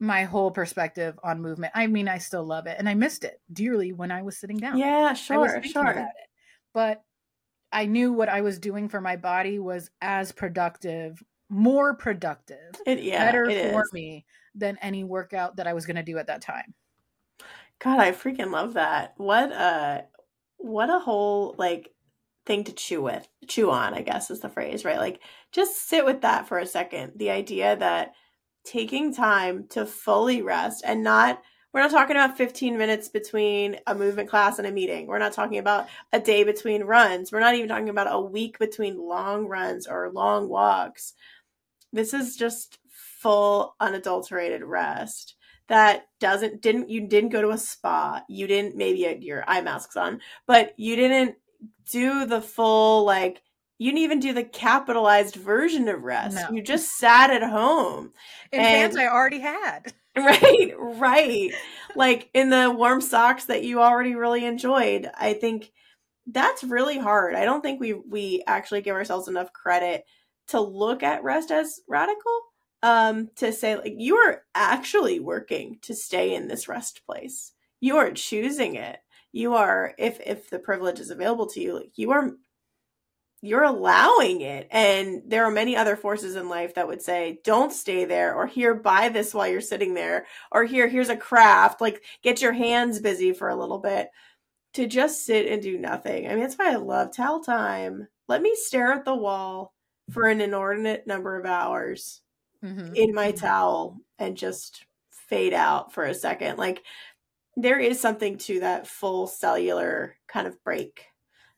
[0.00, 1.72] my whole perspective on movement.
[1.74, 4.56] I mean, I still love it and I missed it dearly when I was sitting
[4.56, 4.78] down.
[4.78, 6.08] Yeah, sure, sure.
[6.72, 7.04] But
[7.70, 13.02] I knew what I was doing for my body was as productive, more productive, it,
[13.02, 13.92] yeah, better it for is.
[13.92, 16.74] me than any workout that I was going to do at that time.
[17.78, 19.14] God, I freaking love that.
[19.18, 20.04] What a
[20.56, 21.90] what a whole like
[22.46, 24.98] thing to chew with, chew on, I guess is the phrase, right?
[24.98, 25.20] Like
[25.52, 27.12] just sit with that for a second.
[27.16, 28.14] The idea that
[28.64, 31.42] taking time to fully rest and not
[31.72, 35.06] we're not talking about 15 minutes between a movement class and a meeting.
[35.06, 37.30] We're not talking about a day between runs.
[37.30, 41.14] We're not even talking about a week between long runs or long walks.
[41.92, 45.36] This is just full unadulterated rest
[45.68, 49.96] that doesn't didn't you didn't go to a spa you didn't maybe your eye masks
[49.96, 51.36] on but you didn't
[51.90, 53.40] do the full like
[53.80, 56.36] you didn't even do the capitalized version of rest.
[56.36, 56.56] No.
[56.56, 58.12] you just sat at home.
[58.52, 59.92] In and, pants i already had.
[60.16, 61.52] Right right.
[61.94, 65.70] Like in the warm socks that you already really enjoyed i think
[66.26, 67.34] that's really hard.
[67.34, 70.04] I don't think we we actually give ourselves enough credit
[70.48, 72.40] to look at rest as radical
[72.82, 77.52] um to say like you are actually working to stay in this rest place.
[77.80, 78.98] You are choosing it.
[79.32, 82.32] You are if if the privilege is available to you like you are
[83.42, 87.72] you're allowing it and there are many other forces in life that would say don't
[87.72, 91.80] stay there or here buy this while you're sitting there or here here's a craft
[91.80, 94.08] like get your hands busy for a little bit
[94.74, 98.42] to just sit and do nothing i mean that's why i love towel time let
[98.42, 99.72] me stare at the wall
[100.10, 102.22] for an inordinate number of hours
[102.64, 102.94] mm-hmm.
[102.94, 103.38] in my mm-hmm.
[103.38, 106.58] towel and just fade out for a second.
[106.58, 106.82] Like
[107.56, 111.06] there is something to that full cellular kind of break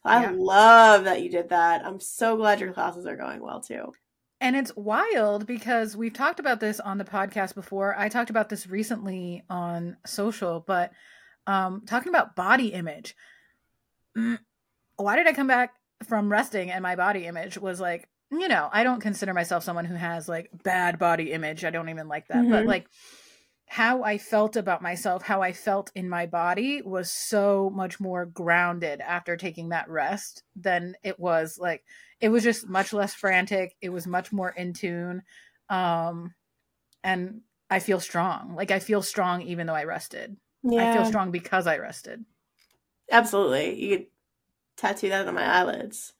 [0.04, 0.32] I Yeah.
[0.34, 1.84] love that you did that.
[1.84, 3.92] I'm so glad your classes are going well too.
[4.40, 7.94] And it's wild because we've talked about this on the podcast before.
[7.96, 10.90] I talked about this recently on social, but
[11.46, 13.14] um, talking about body image.
[14.96, 15.74] Why did I come back
[16.08, 19.84] from resting and my body image was like, you know, I don't consider myself someone
[19.84, 21.64] who has like bad body image.
[21.64, 22.48] I don't even like that.
[22.48, 22.66] But Mhm.
[22.66, 22.86] like
[23.72, 28.26] how I felt about myself, how I felt in my body was so much more
[28.26, 31.82] grounded after taking that rest than it was like
[32.20, 35.22] it was just much less frantic it was much more in tune
[35.70, 36.34] um
[37.02, 40.82] and i feel strong like i feel strong even though i rested Yeah.
[40.82, 42.22] i feel strong because i rested
[43.10, 43.80] Absolutely.
[43.82, 44.06] You could
[44.76, 46.14] tattoo that on my eyelids.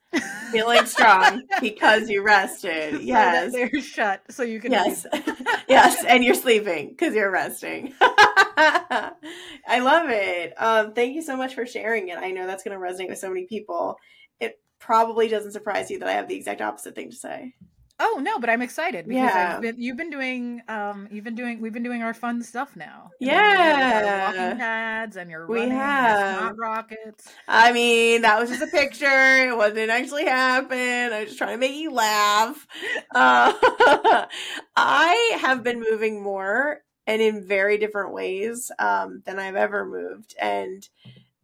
[0.51, 2.93] Feeling strong because you rested.
[2.95, 3.51] So Yes.
[3.51, 5.05] they're shut so you can Yes.
[5.67, 6.03] yes.
[6.05, 7.93] And you're sleeping because you're resting.
[8.01, 10.53] I love it.
[10.57, 12.17] Um, thank you so much for sharing it.
[12.17, 13.97] I know that's going to resonate with so many people.
[14.39, 17.53] It probably doesn't surprise you that I have the exact opposite thing to say.
[17.99, 19.55] Oh no but i'm excited because Yeah.
[19.55, 22.75] I've been, you've been doing um you've been doing we've been doing our fun stuff
[22.75, 24.37] now Yeah.
[24.37, 26.57] walking pads and your We have.
[26.57, 29.05] rockets I mean, that was just a picture.
[29.47, 30.77] It wasn't actually happen.
[31.13, 32.65] I was just trying to make you laugh.
[33.13, 33.53] Uh,
[34.75, 40.35] I have been moving more and in very different ways um, than I've ever moved.
[40.41, 40.87] And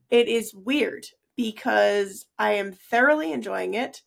[0.09, 4.01] it is weird because I am thoroughly enjoying it.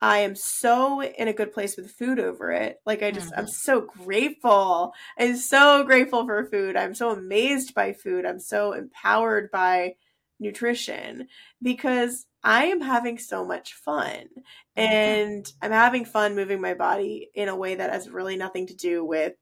[0.00, 2.80] I am so in a good place with food over it.
[2.86, 3.52] Like I just, I'm Mhm.
[3.54, 4.92] so grateful.
[5.18, 6.76] I'm so grateful for food.
[6.76, 8.26] I'm so amazed by food.
[8.26, 9.94] I'm so empowered by
[10.38, 11.28] nutrition
[11.62, 14.26] because I am having so much fun.
[14.76, 18.74] And I'm having fun moving my body in a way that has really nothing to
[18.74, 19.32] do with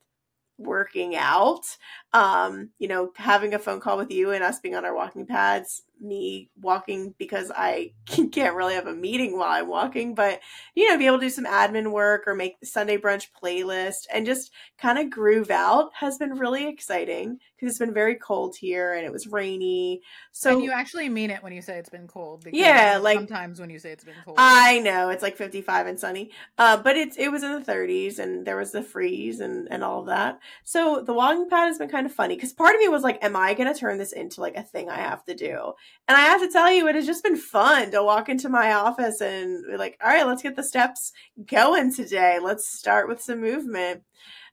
[0.58, 1.64] working out.
[2.12, 5.26] Um, you know, having a phone call with you and us being on our walking
[5.26, 10.40] pads, me walking because I can't really have a meeting while I'm walking, but
[10.74, 14.06] you know, be able to do some admin work or make the Sunday brunch playlist
[14.12, 18.56] and just kind of groove out has been really exciting because it's been very cold
[18.56, 20.02] here and it was rainy.
[20.32, 23.18] So and you actually mean it when you say it's been cold because Yeah, like-
[23.18, 26.76] sometimes when you say it's been cold I know it's like 55 and sunny, uh,
[26.76, 30.00] but it's it was in the 30s and there was the freeze and and all
[30.00, 30.40] of that.
[30.64, 33.22] So the walking pad has been kind of funny because part of me was like,
[33.24, 35.72] "Am I going to turn this into like a thing I have to do?"
[36.06, 38.72] And I have to tell you, it has just been fun to walk into my
[38.74, 41.12] office and be like, "All right, let's get the steps
[41.46, 42.38] going today.
[42.42, 44.02] Let's start with some movement."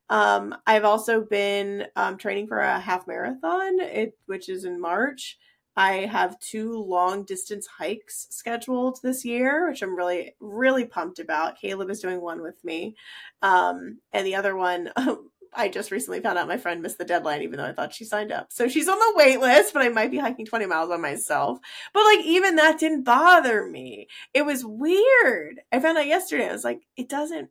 [0.10, 5.38] Um, I've also been um, training for a half marathon, it, which is in March.
[5.78, 11.60] I have two long distance hikes scheduled this year, which I'm really, really pumped about.
[11.60, 12.96] Caleb is doing one with me.
[13.42, 14.92] Um, and the other one,
[15.54, 18.06] I just recently found out my friend missed the deadline, even though I thought she
[18.06, 18.52] signed up.
[18.52, 21.60] So she's on the wait list, but I might be hiking 20 miles on myself.
[21.94, 24.08] But like, even that didn't bother me.
[24.34, 25.62] It was weird.
[25.72, 26.48] I found out yesterday.
[26.48, 27.50] I was like, it doesn't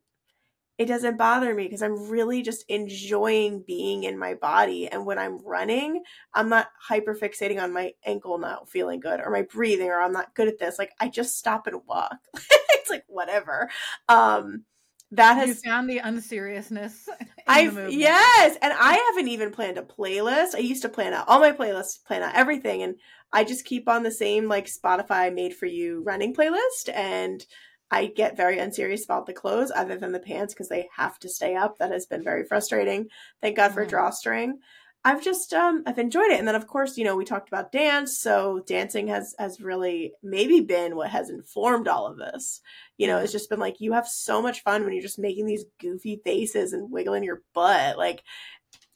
[0.80, 4.88] it doesn't bother me because I'm really just enjoying being in my body.
[4.88, 9.30] And when I'm running, I'm not hyper fixating on my ankle not feeling good or
[9.30, 10.78] my breathing or I'm not good at this.
[10.78, 12.16] Like I just stop and walk.
[12.34, 13.68] it's like whatever.
[14.08, 14.64] Um
[15.10, 17.06] that you has found the unseriousness
[17.50, 20.54] I've yes, and I haven't even planned a playlist.
[20.54, 22.96] I used to plan out all my playlists, plan out everything, and
[23.32, 27.44] I just keep on the same like Spotify made for you running playlist, and
[27.90, 31.28] I get very unserious about the clothes, other than the pants because they have to
[31.28, 31.78] stay up.
[31.78, 33.08] That has been very frustrating.
[33.42, 33.88] Thank God for Mhm.
[33.88, 34.60] drawstring.
[35.02, 37.72] I've just um I've enjoyed it, and then of course you know we talked about
[37.72, 42.60] dance, so dancing has has really maybe been what has informed all of this.
[42.98, 45.46] You know, it's just been like you have so much fun when you're just making
[45.46, 47.96] these goofy faces and wiggling your butt.
[47.96, 48.22] Like,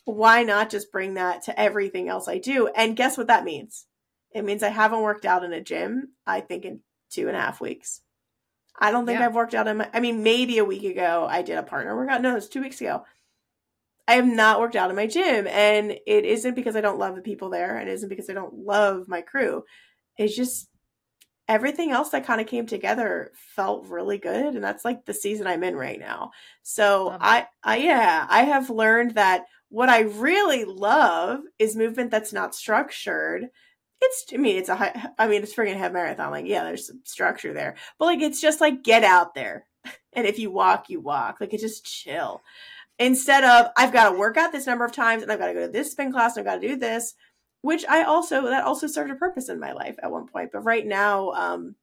[0.05, 2.69] why not just bring that to everything else I do?
[2.69, 3.87] And guess what that means?
[4.33, 6.09] It means I haven't worked out in a gym.
[6.27, 8.03] I think in two and a half weeks.
[8.79, 9.27] I don't think Yeah.
[9.27, 9.88] I've worked out in my.
[9.95, 12.21] I mean, maybe a week ago I did a partner workout.
[12.21, 13.05] No, it was two weeks ago.
[14.07, 17.17] I have not worked out in my gym, and it isn't because I don't love
[17.17, 19.64] the people there, and it isn't because I don't love my crew.
[20.19, 20.69] It's just
[21.49, 25.47] everything else that kind of came together felt really good, and that's like the season
[25.47, 26.33] I'm in right now.
[26.62, 27.25] So Love it.
[27.25, 32.55] I, I yeah, I have learned that what I really love is movement that's not
[32.55, 33.49] structured.
[34.03, 36.31] It's, I mean, it's a, high, I mean, it's friggin' half marathon.
[36.31, 39.67] Like, yeah, there's some structure there, but like, it's just like get out there,
[40.12, 41.38] and if you walk, you walk.
[41.40, 42.43] Like, it's just chill
[42.99, 45.55] instead of I've got to work out this number of times and I've got to
[45.55, 47.15] go to this spin class and I've got to do this,
[47.63, 50.51] which I also that also served a purpose in my life at one point.
[50.53, 51.75] But right now, um,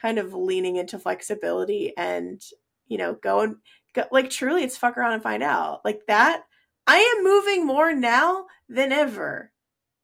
[0.00, 2.40] kind of leaning into flexibility and
[2.88, 3.56] you know going
[3.94, 6.42] go, like truly, it's fuck around and find out like that.
[6.86, 9.52] I am moving more now than ever.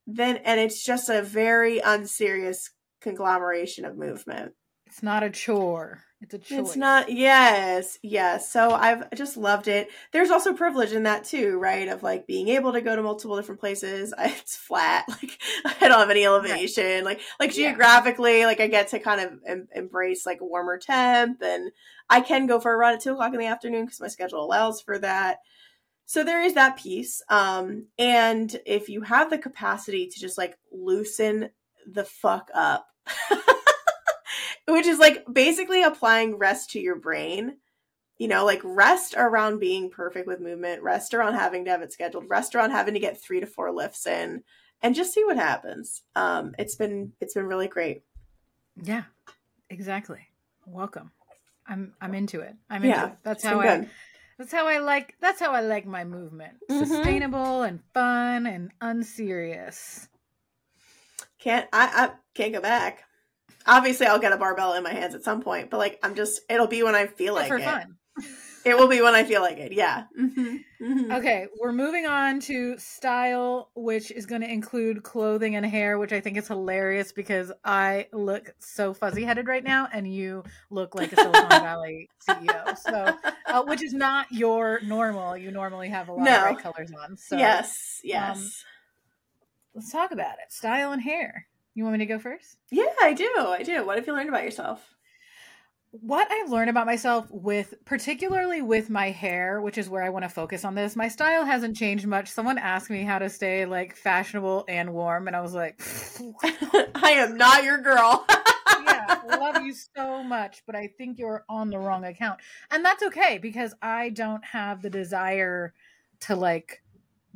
[0.07, 2.71] Then and it's just a very unserious
[3.01, 4.55] conglomeration of movement.
[4.93, 6.01] It's not a chore.
[6.21, 6.59] It's a choice.
[6.59, 8.53] It's not yes, yes.
[8.53, 9.89] So I've just loved it.
[10.13, 11.89] There's also privilege in that too, right?
[11.89, 14.13] Of like being able to go to multiple different places.
[14.19, 15.41] It's flat, like
[15.81, 16.85] I don't have any elevation.
[16.85, 17.05] Right.
[17.05, 17.71] Like like yeah.
[17.71, 21.73] geographically, like I get to kind of em- embrace like a warmer temp, and
[22.11, 24.45] I can go for a run at two o'clock in the afternoon because my schedule
[24.45, 25.39] allows for that.
[26.05, 27.23] So there is that piece.
[27.31, 31.49] Um, and if you have the capacity to just like loosen
[31.91, 32.89] the fuck up.
[34.67, 37.57] which is like basically applying rest to your brain.
[38.19, 41.93] You know, like rest around being perfect with movement, rest around having to have it
[41.93, 44.45] scheduled, rest around having to get three to four lifts in,
[44.81, 46.03] and just see what happens.
[46.15, 48.03] Um, it's been it's been really great.
[48.81, 49.05] Yeah,
[49.71, 50.21] exactly.
[50.67, 51.11] Welcome.
[51.67, 52.55] I'm I'm into it.
[52.71, 53.17] I'm into yeah, it.
[53.25, 53.79] That's how I.
[53.79, 53.91] Good.
[54.39, 55.17] That's how I like.
[55.21, 56.55] That's how I like my movement.
[56.71, 56.85] Mm-hmm.
[56.85, 60.07] Sustainable and fun and unserious.
[61.41, 61.91] Can't I?
[61.93, 63.05] I can't go back
[63.67, 66.41] obviously I'll get a barbell in my hands at some point, but like I'm just
[66.49, 67.65] it'll be when I feel like for it.
[67.65, 67.97] fun.
[68.65, 69.73] it will be when I feel like it.
[69.73, 70.05] Yeah.
[70.19, 70.57] Mm-hmm.
[70.81, 71.13] Mm-hmm.
[71.13, 76.13] Okay, we're moving on to style, which is going to include clothing and hair, which
[76.13, 80.95] I think is hilarious because I look so fuzzy headed right now, and you look
[80.95, 82.77] like a Silicon Valley CEO.
[82.79, 85.37] So, uh, which is not your normal.
[85.37, 86.37] You normally have a lot no.
[86.37, 87.17] of bright colors on.
[87.17, 88.37] So, yes, yes.
[88.37, 88.51] Um,
[89.75, 90.53] let's talk about it.
[90.53, 91.47] Style and hair.
[91.75, 92.59] You want me to go first?
[92.71, 93.31] Yeah, I do.
[93.37, 93.85] I do.
[93.87, 94.95] What have you learned about yourself?
[95.91, 100.25] What I've learned about myself with particularly with my hair, which is where I want
[100.25, 102.29] to focus on this, my style hasn't changed much.
[102.29, 105.81] Someone asked me how to stay like fashionable and warm, and I was like,
[106.95, 108.25] I am not your girl.
[108.85, 112.41] yeah, love you so much, but I think you're on the wrong account.
[112.71, 115.75] And that's okay because I don't have the desire
[116.21, 116.82] to like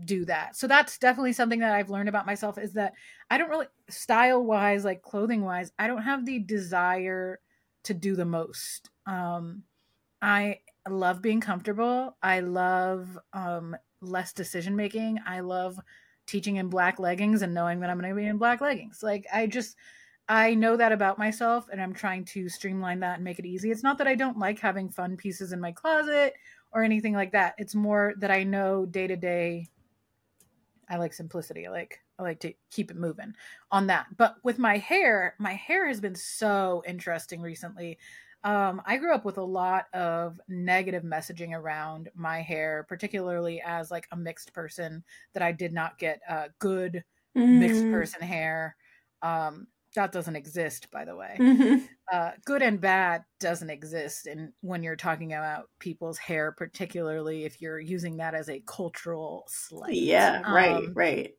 [0.05, 0.57] do that.
[0.57, 2.93] So that's definitely something that I've learned about myself is that
[3.31, 7.41] I don't really style wise, like clothing wise, I don't have the desire
[7.85, 8.91] to do the most.
[9.07, 9.63] Um
[10.21, 12.17] I love being comfortable.
[12.23, 15.19] I love um less decision making.
[15.27, 15.79] I love
[16.27, 19.03] teaching in black leggings and knowing that I'm going to be in black leggings.
[19.03, 19.77] Like I just
[20.29, 23.71] I know that about myself and I'm trying to streamline that and make it easy.
[23.71, 26.35] It's not that I don't like having fun pieces in my closet
[26.73, 27.55] or anything like that.
[27.59, 29.69] It's more that I know day to day
[30.89, 31.67] I like simplicity.
[31.67, 33.35] I like I like to keep it moving
[33.71, 34.07] on that.
[34.17, 37.99] But with my hair, my hair has been so interesting recently.
[38.45, 43.91] Um, I grew up with a lot of negative messaging around my hair, particularly as
[43.91, 45.03] like a mixed person.
[45.35, 47.03] That I did not get uh, good
[47.37, 47.59] mm.
[47.59, 48.77] mixed person hair.
[49.23, 51.37] Um, that doesn't exist by the way.
[51.39, 51.85] Mm-hmm.
[52.13, 57.61] uh, good and bad doesn't exist and when you're talking about people's hair particularly if
[57.61, 59.95] you're using that as a cultural slight.
[59.95, 61.35] Yeah right um, right.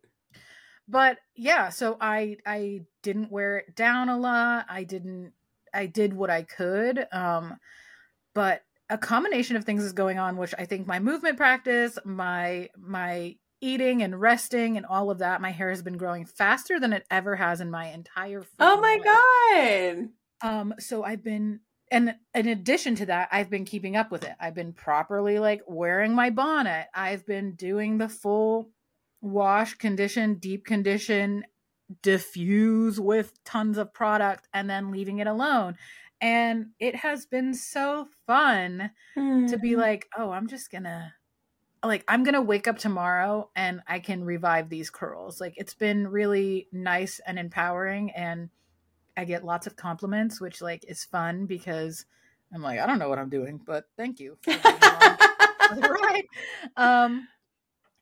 [0.87, 4.65] but yeah so i i didn't wear it down a lot.
[4.69, 5.31] I didn't
[5.73, 7.55] i did what i could um
[8.33, 12.69] but a combination of things is going on which i think my movement practice my
[12.77, 16.93] my eating and resting and all of that, my hair has been growing faster than
[16.93, 18.43] it ever has in my entire.
[18.59, 19.97] Oh my life.
[20.41, 20.49] god!
[20.49, 24.33] Um, so I've been, and in addition to that, I've been keeping up with it.
[24.39, 26.87] I've been properly like wearing my bonnet.
[26.93, 28.69] I've been doing the full
[29.21, 31.43] wash, condition, deep condition,
[32.01, 35.77] diffuse with tons of product, and then leaving it alone.
[36.19, 39.49] And it has been so fun mm.
[39.49, 39.79] to be hmm.
[39.79, 41.13] like, oh, I'm just gonna
[41.88, 45.41] like I'm gonna wake up tomorrow and I can revive these curls.
[45.41, 48.50] Like it's been really nice and empowering, and
[49.15, 52.06] I get lots of compliments, which like is fun because
[52.54, 54.38] I'm like I don't know what I'm doing, but thank you.
[54.47, 56.26] right.
[56.76, 57.28] Um,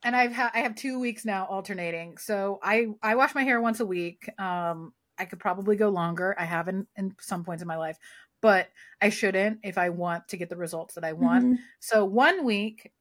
[0.04, 2.18] and I've had I have two weeks now alternating.
[2.18, 4.30] So I I wash my hair once a week.
[4.40, 6.36] Um, I could probably go longer.
[6.38, 7.98] I haven't in some points in my life,
[8.42, 8.70] but
[9.02, 11.46] I shouldn't if I want to get the results that I want.
[11.46, 11.56] Mm-hmm.
[11.80, 12.92] So one week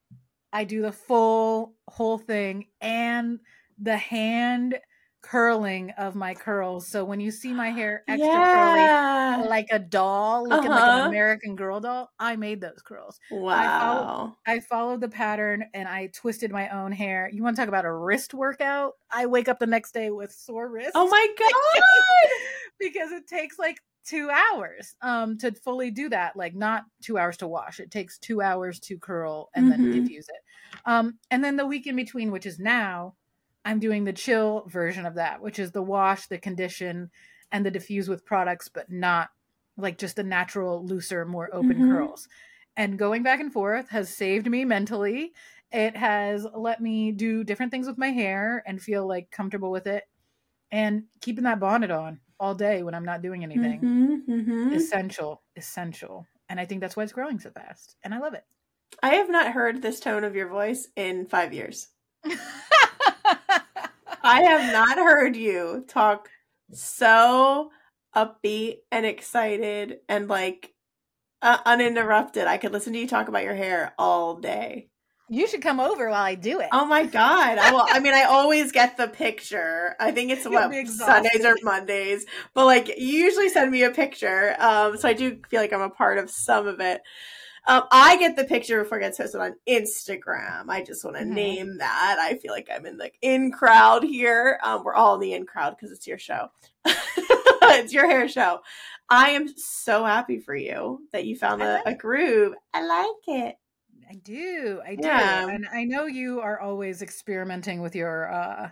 [0.55, 3.41] I do the full whole thing and
[3.77, 4.79] the hand
[5.21, 6.87] curling of my curls.
[6.87, 9.37] So when you see my hair extra yeah.
[9.37, 10.81] curly, like a doll, looking uh-huh.
[10.81, 11.09] like an uh-huh.
[11.09, 13.19] American Girl doll, I made those curls.
[13.33, 13.57] Wow.
[13.57, 17.29] I followed, I followed the pattern and I twisted my own hair.
[17.33, 18.93] You want to talk about a wrist workout?
[19.11, 20.93] I wake up the next day with sore wrists.
[20.95, 21.83] Oh my God.
[22.79, 27.37] because it takes like two hours um to fully do that like not two hours
[27.39, 27.81] to wash.
[27.81, 29.83] It takes two hours to curl and mm-hmm.
[29.83, 30.81] then diffuse it.
[30.87, 33.15] Um and then the week in between which is now
[33.65, 37.11] i'm doing the chill version of that which is the wash the condition
[37.51, 39.31] and the diffuse with products but not
[39.77, 41.93] like just the natural looser more open mm-hmm.
[41.93, 42.29] curls.
[42.77, 45.33] And going back and forth has saved me mentally.
[45.73, 49.87] It has let me do different things with my hair and feel like comfortable with
[49.87, 50.05] it
[50.71, 53.81] and keeping that bonnet on all day when I'm not doing anything.
[53.81, 54.75] Mhm, mhm.
[54.77, 56.27] Essential, essential.
[56.49, 57.97] And I think that's why it's growing so fast.
[58.05, 58.45] And I love it.
[59.03, 61.89] I have not heard this tone of your voice in five years.
[64.23, 66.31] I have not heard you talk
[66.73, 67.71] so
[68.17, 70.75] upbeat and excited and like
[71.43, 72.47] uh, uninterrupted.
[72.47, 74.91] I could listen to you talk about your hair all day.
[75.29, 76.69] You should come over while I do it.
[76.73, 77.59] Oh my god!
[77.59, 77.87] I will.
[77.89, 79.97] I mean, I always get the picture.
[79.99, 80.87] I think it's You'll what.
[80.89, 84.55] Sundays or Mondays, but like you usually send me a picture.
[84.59, 87.01] Um, so I do feel like I'm a part of some of it.
[87.67, 90.65] Um, I get the picture before it gets posted on Instagram.
[90.69, 91.29] I just want to Mhm.
[91.33, 92.19] name that.
[92.21, 94.59] I feel like I'm in the in crowd here.
[94.63, 96.49] Um, we're all in the in crowd because it's your show.
[96.85, 98.61] it's your hair show.
[99.09, 102.55] I am so happy for you that you found a, a groove.
[102.75, 103.57] I like it.
[104.11, 104.81] I do.
[104.87, 105.07] I do.
[105.07, 105.49] Yeah.
[105.49, 108.71] And I know you are always experimenting with your uh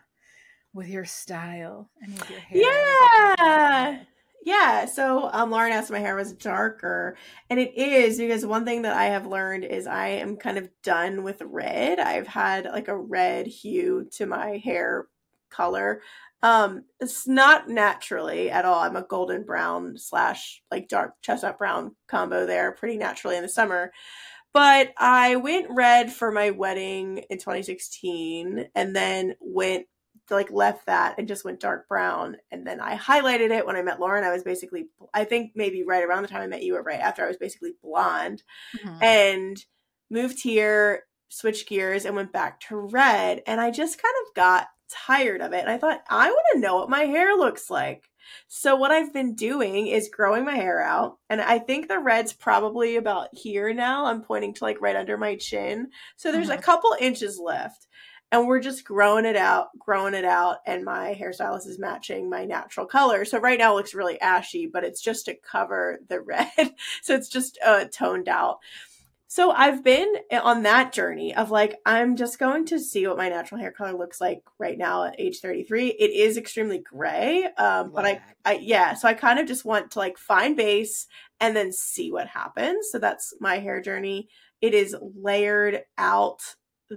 [0.75, 3.37] with your style and with your hair.
[3.39, 4.05] Yeah.
[4.45, 7.17] Yeah, so um, Lauren asked if my hair was darker,
[7.49, 10.69] and it is because one thing that I have learned is I am kind of
[10.83, 12.01] done with red.
[12.01, 15.07] I've had like a red hue to my hair
[15.49, 16.03] color.
[16.43, 18.81] Um, it's not naturally at all.
[18.81, 23.49] I'm a golden brown slash like dark chestnut brown combo there, pretty naturally in the
[23.49, 23.93] summer.
[24.55, 29.87] But I went red for my wedding in 2016, and then went
[30.31, 32.37] like left that and just went dark brown.
[32.51, 34.25] And then i highlighted it when i met lauren.
[34.25, 37.01] I was basically i think maybe right around the time i met you or right
[37.01, 38.43] after i was basically blonde
[38.83, 39.03] Mhm.
[39.03, 39.65] and
[40.11, 43.43] moved here switched gears and went back to red.
[43.47, 46.59] And i just kind of got tired of it and i thought i want to
[46.61, 48.09] know what my hair looks like
[48.49, 52.33] so what i've been doing is growing my hair out and i think the red's
[52.33, 56.57] probably about here now i'm pointing to like right under my chin so there's a
[56.57, 56.63] Mhm.
[56.63, 57.87] couple inches left
[58.31, 62.47] and we're just growing it out, growing it out, and my hairstylist is matching my
[62.47, 63.27] natural color.
[63.27, 66.49] So right now it looks really ashy, but it's just to cover the red.
[67.03, 68.61] so it's just uh, toned out.
[69.33, 73.31] So I've been on that journey of like, I'm just going to see what my
[73.31, 75.89] natural hair color looks like right now at age 33.
[75.89, 79.93] It is extremely gray, um, but I, I, yeah, so I kind of just want
[79.93, 81.07] to like find base
[81.41, 82.91] and then see what happens.
[82.91, 84.29] So that's my hair journey.
[84.61, 86.43] It is layered out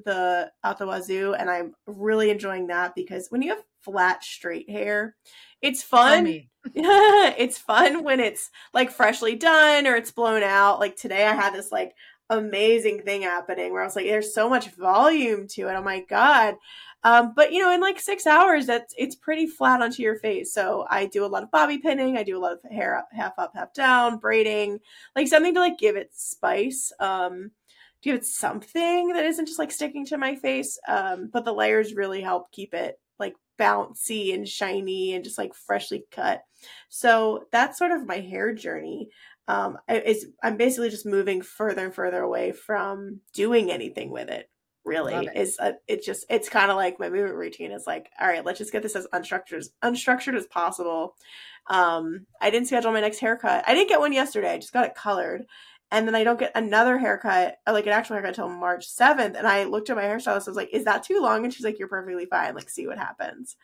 [0.03, 4.69] the out the wazoo and i'm really enjoying that because when you have flat straight
[4.69, 5.15] hair
[5.61, 6.43] it's fun
[6.75, 11.53] it's fun when it's like freshly done or it's blown out like today i had
[11.53, 11.93] this like
[12.29, 16.01] amazing thing happening where i was like there's so much volume to it oh my
[16.01, 16.55] god
[17.03, 20.53] um, but you know in like six hours that's it's pretty flat onto your face
[20.53, 23.07] so i do a lot of bobby pinning i do a lot of hair up
[23.11, 24.79] half up half down braiding
[25.15, 27.51] like something to like give it spice um
[28.05, 30.77] give it something that isn't just like sticking to my face.
[30.87, 35.55] Um, but the layers really help keep it like bouncy and shiny and just like
[35.55, 36.43] freshly cut.
[36.89, 39.09] So that's sort of my hair journey.
[39.47, 44.29] Um, I- it's I'm basically just moving further and further away from doing anything with
[44.29, 44.49] it.
[44.83, 45.75] Really, Love it.
[45.87, 48.71] it's just it's kind of like my movement routine is like, all right, let's just
[48.71, 51.15] get this as unstructured as unstructured as possible.
[51.67, 53.63] Um, I didn't schedule my next haircut.
[53.67, 54.51] I didn't get one yesterday.
[54.53, 55.45] I just got it colored
[55.91, 59.35] and then I don't get another haircut, uh, like an actual haircut, until March seventh.
[59.35, 60.45] And I looked at my hairstylist.
[60.47, 62.53] I was like, "Is that too long?" And she's like, "You're perfectly fine.
[62.55, 63.55] Like, see what happens."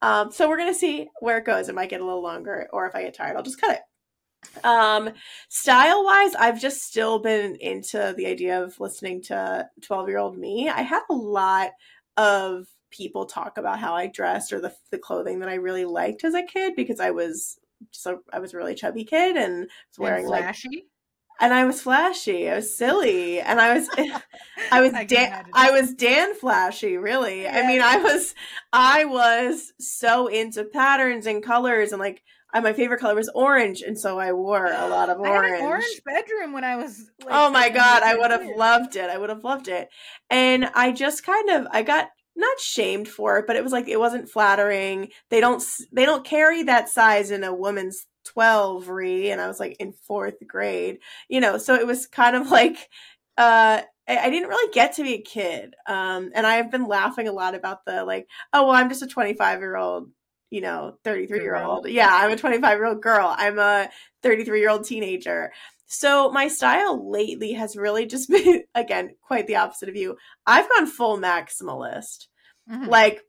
[0.00, 1.68] Um, so we're gonna see where it goes.
[1.68, 3.80] It might get a little longer, or if I get tired, I'll just cut it.
[4.64, 5.10] Um,
[5.48, 10.36] style wise, I've just still been into the idea of listening to twelve year old
[10.38, 10.68] me.
[10.68, 11.70] I had a lot
[12.16, 16.24] of people talk about how I dressed or the the clothing that I really liked
[16.24, 17.58] as a kid because I was
[17.92, 20.86] just a, I was a really chubby kid and was wearing And like flashy.
[21.40, 22.48] and I was flashy.
[22.48, 23.88] I was silly, and I was,
[24.70, 25.46] I was I Dan.
[25.52, 26.96] I was Dan flashy.
[26.96, 28.34] Really, I mean, I was,
[28.72, 32.22] I was so into patterns and colors, and like,
[32.52, 35.36] I, my favorite color was orange, and so I wore a lot of I had
[35.36, 35.60] orange.
[35.60, 37.10] an orange bedroom when I was.
[37.24, 39.08] Like, oh my god, I would have loved it.
[39.10, 39.88] I would have loved it,
[40.30, 43.88] and I just kind of, I got not shamed for it, but it was like
[43.88, 45.08] it wasn't flattering.
[45.30, 49.58] They don't, they don't carry that size in a woman's 12 re and i was
[49.58, 50.98] like in fourth grade
[51.28, 52.76] you know so it was kind of like
[53.36, 57.28] uh I, I didn't really get to be a kid um and i've been laughing
[57.28, 60.10] a lot about the like oh well i'm just a 25 year old
[60.52, 63.88] you know 33 year old yeah i'm a 25 year old girl i'm a
[64.22, 65.50] 33 year old teenager
[65.86, 70.68] so my style lately has really just been again quite the opposite of you i've
[70.70, 72.26] gone full maximalist
[72.70, 72.86] Mhm.
[72.86, 73.22] like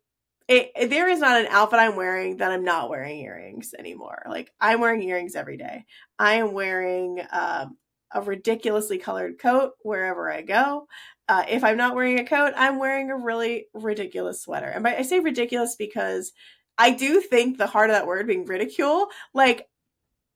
[0.48, 4.24] it, it- there is not an outfit I'm wearing that I'm not wearing earrings anymore.
[4.30, 5.86] Like I'm wearing earrings every day.
[6.20, 7.78] I am wearing um,
[8.12, 10.88] a ridiculously colored coat wherever I go.
[11.30, 14.68] Uh, if I'm not wearing a coat, I'm wearing a really ridiculous sweater.
[14.68, 16.32] And by, I say ridiculous because
[16.78, 19.68] I do think the heart of that word being ridicule, like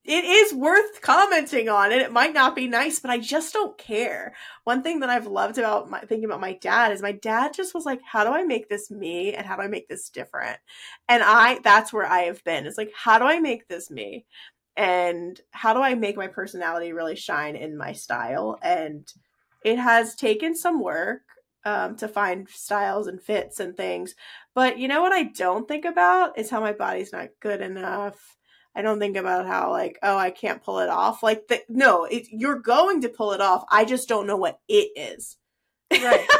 [0.07, 3.77] it is worth commenting on and it might not be nice but i just don't
[3.77, 4.33] care.
[4.63, 7.75] One thing that i've loved about my thinking about my dad is my dad just
[7.75, 10.57] was like how do i make this me and how do i make this different?
[11.09, 12.65] And i that's where i have been.
[12.65, 14.25] It's like how do i make this me?
[14.77, 18.57] And how do i make my personality really shine in my style?
[18.61, 19.11] And
[19.65, 21.23] it has taken some work
[21.67, 24.15] um, to find styles and fits and things
[24.55, 28.35] but you know what i don't think about is how my body's not good enough
[28.75, 31.23] I don't think about how like, oh, I can't pull it off.
[31.23, 33.65] Like, the, no, it, you're going to pull it off.
[33.71, 35.37] I just don't know what it is.
[35.91, 36.27] Right.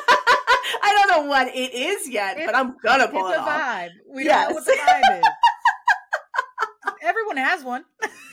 [0.84, 3.48] I don't know what it is yet, but I'm gonna pull it off.
[3.48, 3.90] Vibe.
[4.10, 4.48] We yes.
[4.48, 5.26] don't know what the vibe is.
[7.04, 7.86] Everyone has one.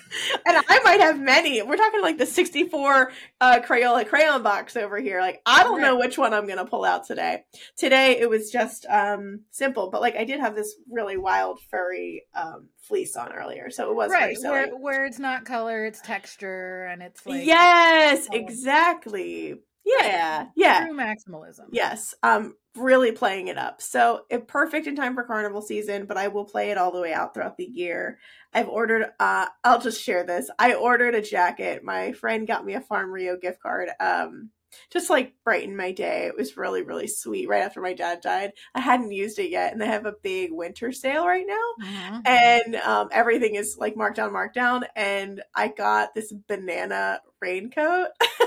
[0.47, 1.63] and I might have many.
[1.63, 5.21] We're talking like the 64 uh, Crayola crayon box over here.
[5.21, 7.45] Like, I don't know which one I'm going to pull out today.
[7.77, 12.25] Today, it was just um, simple, but like I did have this really wild furry
[12.35, 13.71] um, fleece on earlier.
[13.71, 17.45] So it was right where, where it's not color, it's texture, and it's like.
[17.45, 19.57] Yes, exactly.
[19.85, 20.87] Yeah, yeah.
[20.87, 21.68] True maximalism.
[21.70, 22.14] Yes.
[22.22, 23.80] Um, really playing it up.
[23.80, 27.01] So it perfect in time for carnival season, but I will play it all the
[27.01, 28.18] way out throughout the year.
[28.53, 30.51] I've ordered uh I'll just share this.
[30.59, 31.85] I ordered a jacket.
[31.85, 33.91] My friend got me a Farm Rio gift card.
[34.01, 34.51] Um
[34.91, 36.26] just like brighten my day.
[36.26, 38.53] It was really, really sweet right after my dad died.
[38.74, 41.87] I hadn't used it yet, and they have a big winter sale right now.
[41.87, 42.20] Mm-hmm.
[42.24, 44.85] And um, everything is like marked down, marked down.
[44.97, 48.09] And I got this banana raincoat.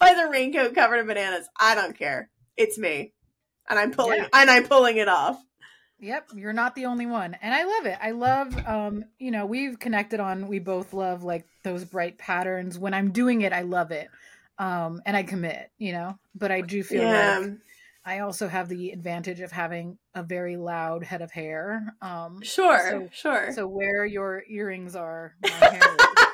[0.00, 1.48] by the raincoat covered in bananas.
[1.58, 2.30] I don't care.
[2.56, 3.12] It's me.
[3.68, 4.28] And I'm pulling yeah.
[4.32, 5.42] and I'm pulling it off.
[5.98, 7.36] Yep, you're not the only one.
[7.40, 7.98] And I love it.
[8.00, 12.78] I love um, you know, we've connected on we both love like those bright patterns.
[12.78, 14.08] When I'm doing it, I love it.
[14.58, 16.18] Um, and I commit, you know.
[16.34, 17.38] But I do feel yeah.
[17.38, 17.52] like
[18.06, 21.92] I also have the advantage of having a very loud head of hair.
[22.00, 23.52] Um, sure, so, sure.
[23.52, 25.80] So where your earrings are, my hair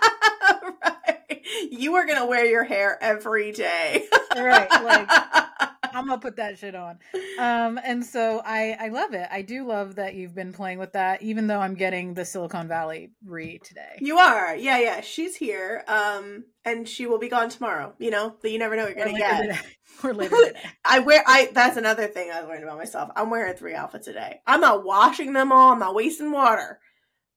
[1.70, 4.06] you are gonna wear your hair every day.
[4.36, 4.70] right.
[4.70, 5.08] Like
[5.94, 6.98] I'm gonna put that shit on.
[7.38, 9.28] Um, and so I I love it.
[9.30, 12.68] I do love that you've been playing with that, even though I'm getting the Silicon
[12.68, 13.98] Valley re today.
[14.00, 15.00] You are, yeah, yeah.
[15.00, 17.94] She's here, um, and she will be gone tomorrow.
[17.98, 19.42] You know, but you never know what you're gonna get.
[19.42, 19.58] Today.
[20.02, 20.60] Or later today.
[20.84, 21.22] I wear.
[21.26, 23.10] I that's another thing I learned about myself.
[23.14, 24.40] I'm wearing three outfits a day.
[24.46, 25.72] I'm not washing them all.
[25.72, 26.80] I'm not wasting water.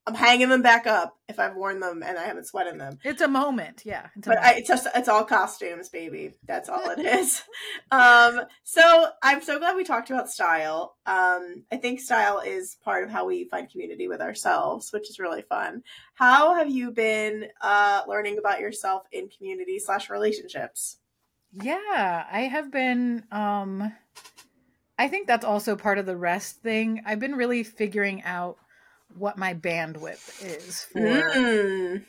[0.07, 2.99] I'm hanging them back up if I've worn them and I haven't sweated them.
[3.03, 4.07] It's a moment, yeah.
[4.15, 4.45] It's but moment.
[4.45, 6.35] I, it's just it's all costumes, baby.
[6.45, 7.41] That's all it is.
[7.91, 10.95] um, so I'm so glad we talked about style.
[11.07, 15.17] Um, I think style is part of how we find community with ourselves, which is
[15.17, 15.81] really fun.
[16.13, 20.97] How have you been uh, learning about yourself in community slash relationships?
[21.51, 23.23] Yeah, I have been.
[23.31, 23.91] Um,
[24.99, 27.01] I think that's also part of the rest thing.
[27.05, 28.57] I've been really figuring out
[29.17, 32.03] what my bandwidth is for mm.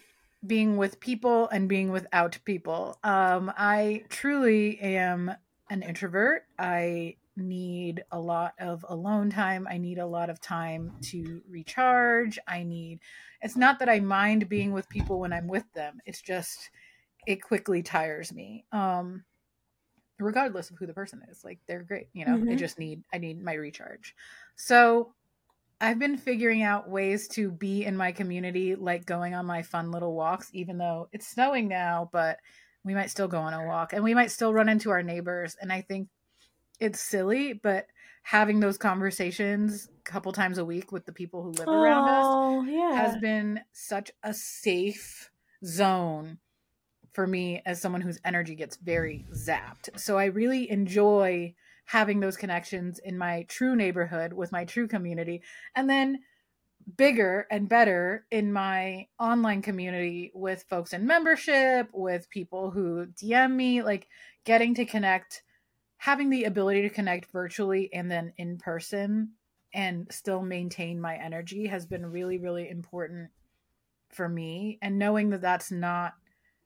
[0.46, 2.98] being with people and being without people.
[3.02, 5.32] Um, I truly am
[5.70, 6.44] an introvert.
[6.58, 9.66] I need a lot of alone time.
[9.70, 12.38] I need a lot of time to recharge.
[12.48, 13.00] I need,
[13.42, 16.70] it's not that I mind being with people when I'm with them, it's just,
[17.26, 18.64] it quickly tires me.
[18.72, 19.24] Um,
[20.18, 22.50] regardless of who the person is like they're great you know mm-hmm.
[22.50, 24.14] i just need i need my recharge
[24.56, 25.12] so
[25.80, 29.90] I've been figuring out ways to be in my community, like going on my fun
[29.90, 32.38] little walks, even though it's snowing now, but
[32.84, 35.56] we might still go on a walk and we might still run into our neighbors.
[35.60, 36.08] And I think
[36.80, 37.86] it's silly, but
[38.22, 42.62] having those conversations a couple times a week with the people who live around oh,
[42.62, 42.94] us yeah.
[42.94, 45.30] has been such a safe
[45.64, 46.38] zone
[47.12, 49.98] for me as someone whose energy gets very zapped.
[49.98, 51.54] So I really enjoy
[51.86, 55.42] having those connections in my true neighborhood with my true community
[55.74, 56.18] and then
[56.96, 63.52] bigger and better in my online community with folks in membership with people who dm
[63.52, 64.06] me like
[64.44, 65.42] getting to connect
[65.96, 69.30] having the ability to connect virtually and then in person
[69.74, 73.30] and still maintain my energy has been really really important
[74.10, 76.14] for me and knowing that that's not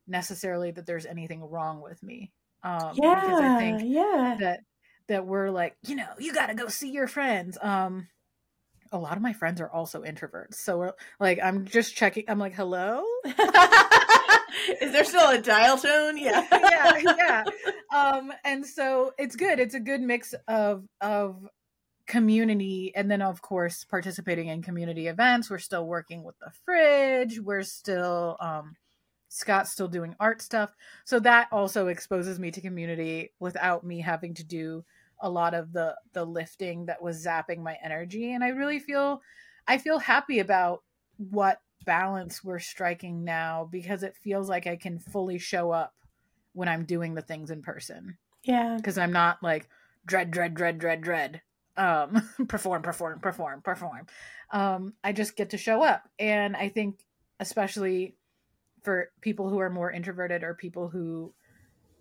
[0.07, 2.31] necessarily that there's anything wrong with me
[2.63, 4.35] um yeah, because i think yeah.
[4.39, 4.59] that
[5.07, 7.57] that we're like, you know, you got to go see your friends.
[7.61, 8.07] Um,
[8.91, 10.55] a lot of my friends are also introverts.
[10.55, 12.25] So we're like, I'm just checking.
[12.27, 13.03] I'm like, hello.
[14.81, 16.17] Is there still a dial tone?
[16.17, 17.43] Yeah, yeah, yeah.
[17.93, 19.59] Um, and so it's good.
[19.59, 21.47] It's a good mix of of
[22.07, 25.49] community, and then of course participating in community events.
[25.49, 27.39] We're still working with the fridge.
[27.39, 28.75] We're still um,
[29.33, 30.75] Scott's still doing art stuff.
[31.05, 34.83] So that also exposes me to community without me having to do
[35.21, 39.21] a lot of the the lifting that was zapping my energy and i really feel
[39.67, 40.81] i feel happy about
[41.17, 45.93] what balance we're striking now because it feels like i can fully show up
[46.53, 48.77] when i'm doing the things in person Yeah.
[48.77, 49.69] because i'm not like
[50.07, 51.41] dread dread dread dread dread
[51.77, 54.07] um perform perform perform perform
[54.51, 56.99] um i just get to show up and i think
[57.39, 58.15] especially
[58.83, 61.33] for people who are more introverted or people who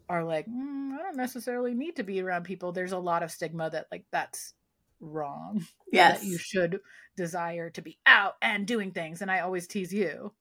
[0.08, 3.30] are like mm, i don't necessarily need to be around people there's a lot of
[3.30, 4.54] stigma that like that's
[5.00, 6.20] wrong Yes.
[6.20, 6.80] that you should
[7.16, 10.32] desire to be out and doing things and i always tease you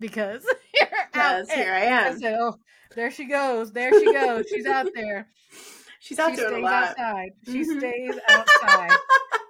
[0.00, 2.18] because you're out here I am.
[2.18, 2.56] say, oh,
[2.96, 3.72] there she goes.
[3.72, 4.44] There she goes.
[4.48, 5.28] She's out there.
[6.00, 6.84] She's out she doing a stays lot.
[6.90, 7.30] outside.
[7.46, 7.78] She Mhm.
[7.78, 8.90] stays outside.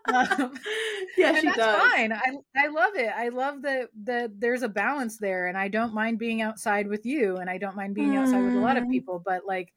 [0.07, 0.61] Um,
[1.17, 1.93] yeah, and she that's does.
[1.95, 2.13] fine.
[2.13, 2.23] I
[2.57, 3.09] I love it.
[3.09, 7.07] I love that that there's a balance there, and I don't mind being outside with
[7.07, 8.91] you, and I don't mind being outside with a lot of Mm.
[8.91, 9.23] people.
[9.25, 9.73] But like,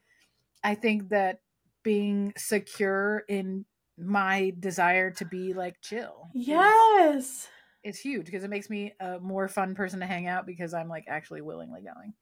[0.64, 1.42] I think that
[1.84, 3.66] being secure in
[3.98, 7.50] my desire to be like chill, Yes.
[7.84, 10.90] is huge because it makes me a more fun person to hang out because I'm
[10.90, 12.14] like actually willingly going.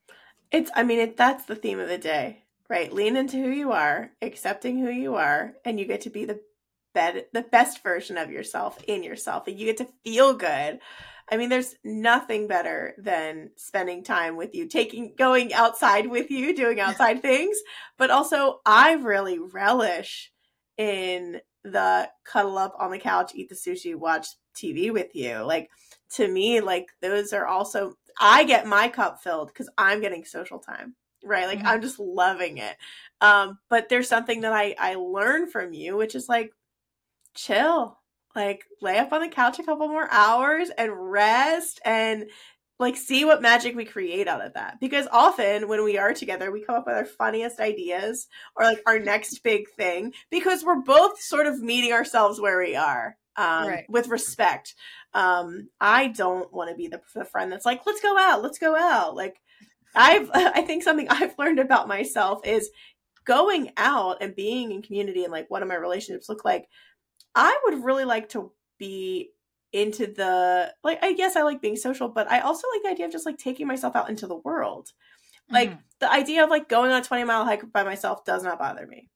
[0.51, 2.43] It's I mean it that's the theme of the day.
[2.67, 2.91] Right?
[2.91, 6.41] Lean into who you are, accepting who you are, and you get to be the
[6.95, 10.79] bed the best version of yourself in yourself and you get to feel good.
[11.29, 16.55] I mean there's nothing better than spending time with you, taking going outside with you,
[16.55, 17.57] doing outside things,
[17.97, 20.31] but also I really relish
[20.77, 25.39] in the cuddle up on the couch, eat the sushi, watch TV with you.
[25.39, 25.69] Like
[26.11, 30.59] to me, like those are also I get my cup filled because I'm getting social
[30.59, 30.95] time.
[31.23, 31.47] Right.
[31.47, 31.65] Like Mhm.
[31.65, 32.77] I'm just loving it.
[33.19, 36.51] Um, but there's something that I I learn from you, which is like
[37.35, 37.97] chill.
[38.35, 42.25] Like lay up on the couch a couple more hours and rest and
[42.79, 44.79] like see what magic we create out of that.
[44.81, 48.27] Because often when we are together, we come up with our funniest ideas
[48.57, 52.75] or like our next big thing because we're both sort of meeting ourselves where we
[52.75, 53.15] are.
[53.37, 53.85] Um, Right.
[53.89, 54.75] with respect.
[55.13, 58.59] Um, I don't want to be the, the friend that's like, let's go out, let's
[58.59, 59.15] go out.
[59.15, 59.35] Like
[59.93, 62.69] I've, I think something I've learned about myself is
[63.25, 66.67] going out and being in community and like what do my relationships look like.
[67.35, 69.31] I would really like to be
[69.73, 73.05] into the like I guess I like being social, but I also like the idea
[73.07, 74.91] of just like taking myself out into the world.
[75.51, 75.79] Like Mhm.
[75.99, 78.87] the idea of like going on a 20 mile hike by myself does not bother
[78.87, 79.09] me.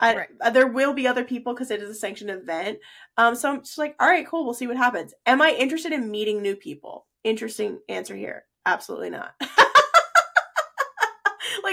[0.00, 0.28] I, Right.
[0.40, 2.78] uh, there will be other people because it is a sanctioned event.
[3.16, 4.44] Um, so I'm just like, all right, cool.
[4.44, 5.14] We'll see what happens.
[5.26, 7.06] Am I interested in meeting new people?
[7.24, 8.44] Interesting answer here.
[8.66, 9.34] Absolutely not.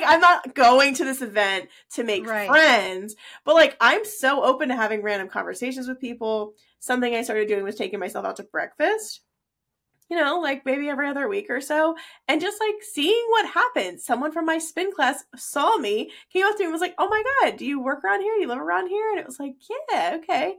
[0.01, 2.47] like I'm not going to this event to make Right.
[2.47, 6.53] friends, but like I'm so open to having random conversations with people.
[6.79, 9.21] Something I started doing was taking myself out to breakfast.
[10.09, 11.95] You know, like maybe every other week or so,
[12.27, 14.03] and just like seeing what happens.
[14.03, 17.07] Someone from my spin class saw me, came up to me and was like, "Oh
[17.09, 18.33] my god, do you work around here?
[18.35, 19.55] Do you live around here?" And it was like,
[19.91, 20.55] "Yeah, okay."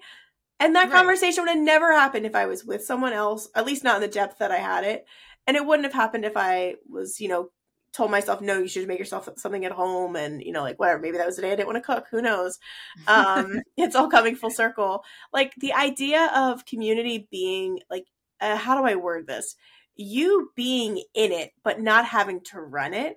[0.61, 0.93] And that Right.
[0.93, 4.03] conversation would have never happened if I was with someone else, at least not in
[4.03, 5.07] the depth that I had it.
[5.47, 7.51] And it wouldn't have happened if I was, you know,
[7.93, 11.01] told myself, no, you should make yourself something at home and, you know, like whatever.
[11.01, 12.07] Maybe that was the day I didn't want to cook.
[12.11, 12.59] Who knows?
[13.07, 15.05] Um, it's all coming full circle.
[15.33, 18.05] Like the idea of community being like,
[18.41, 19.57] uh, how do I word this?
[19.97, 23.17] You being in it, but not having to run it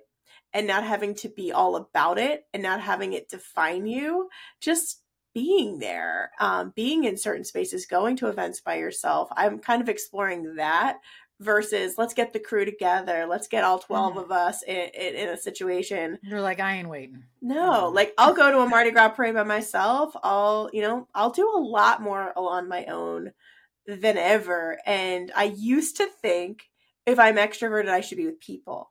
[0.52, 4.28] and not having to be all about it and not having it define you.
[4.60, 5.00] Just
[5.34, 9.28] being there, um, being in certain spaces, going to events by yourself.
[9.36, 10.98] I'm kind of exploring that
[11.40, 13.26] versus let's get the crew together.
[13.28, 14.22] Let's get all 12 Mhm.
[14.24, 16.18] of us in, in, in a situation.
[16.22, 17.24] You're like, I ain't waiting.
[17.42, 20.14] No, like I'll go to a Mardi Gras parade by myself.
[20.22, 23.32] I'll, you know, I'll do a lot more on my own
[23.86, 24.78] than ever.
[24.86, 26.62] And I used to think
[27.04, 28.90] if I'm extroverted, I should be with people.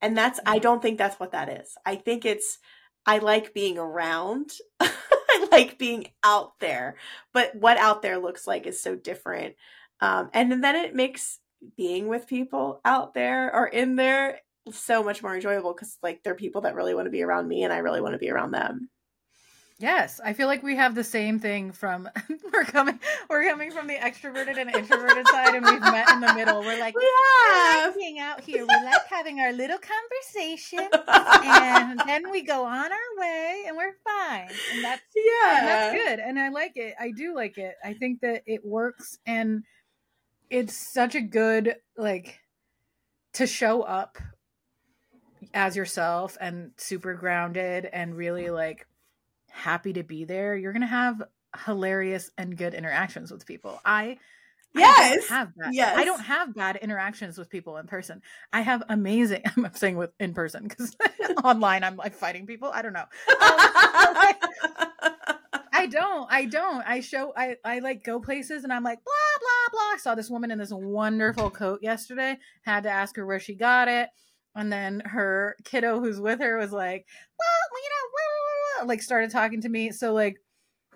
[0.00, 0.62] And that's, I Mhm.
[0.62, 1.76] don't think that's what that is.
[1.84, 2.58] I think it's,
[3.06, 4.52] I like being around.
[4.80, 6.96] I like being out there.
[7.32, 9.56] But what out there looks like is so different.
[10.00, 11.40] Um, and then it makes
[11.76, 14.40] being with people out there or in there
[14.72, 17.64] so much more enjoyable because like they're people that really want to be around me
[17.64, 18.88] and I really want to be around them.
[19.80, 22.06] Yes, I feel like we have the same thing from
[22.52, 23.00] we're coming
[23.30, 26.60] we're coming from the extroverted and introverted side and we've met in the middle.
[26.60, 28.60] We're like We we like being out here.
[28.60, 33.94] We like having our little conversation and then we go on our way and we're
[34.04, 34.50] fine.
[34.74, 35.58] And that's yeah.
[35.58, 36.18] and that's good.
[36.20, 36.94] And I like it.
[37.00, 37.76] I do like it.
[37.82, 39.64] I think that it works and
[40.50, 42.40] it's such a good like
[43.34, 44.18] to show up
[45.54, 48.86] as yourself and super grounded and really like
[49.50, 50.56] happy to be there.
[50.56, 51.22] You're going to have
[51.64, 53.80] hilarious and good interactions with people.
[53.84, 54.18] I
[54.76, 55.14] I Yes.
[55.28, 55.74] don't have that.
[55.74, 55.96] Yes.
[55.98, 58.22] I don't have bad interactions with people in person.
[58.52, 59.42] I have amazing.
[59.56, 60.96] I'm saying with in person because
[61.44, 62.70] online I'm like fighting people.
[62.72, 63.00] I don't know.
[63.00, 64.36] Um, I
[65.72, 66.30] I don't.
[66.30, 66.82] I don't.
[66.86, 67.32] I show.
[67.36, 69.96] I I like go places and I'm like blah blah blah.
[69.98, 72.38] Saw this woman in this wonderful coat yesterday.
[72.62, 74.08] Had to ask her where she got it,
[74.54, 77.06] and then her kiddo who's with her was like,
[77.38, 79.90] well, you know, like started talking to me.
[79.90, 80.36] So like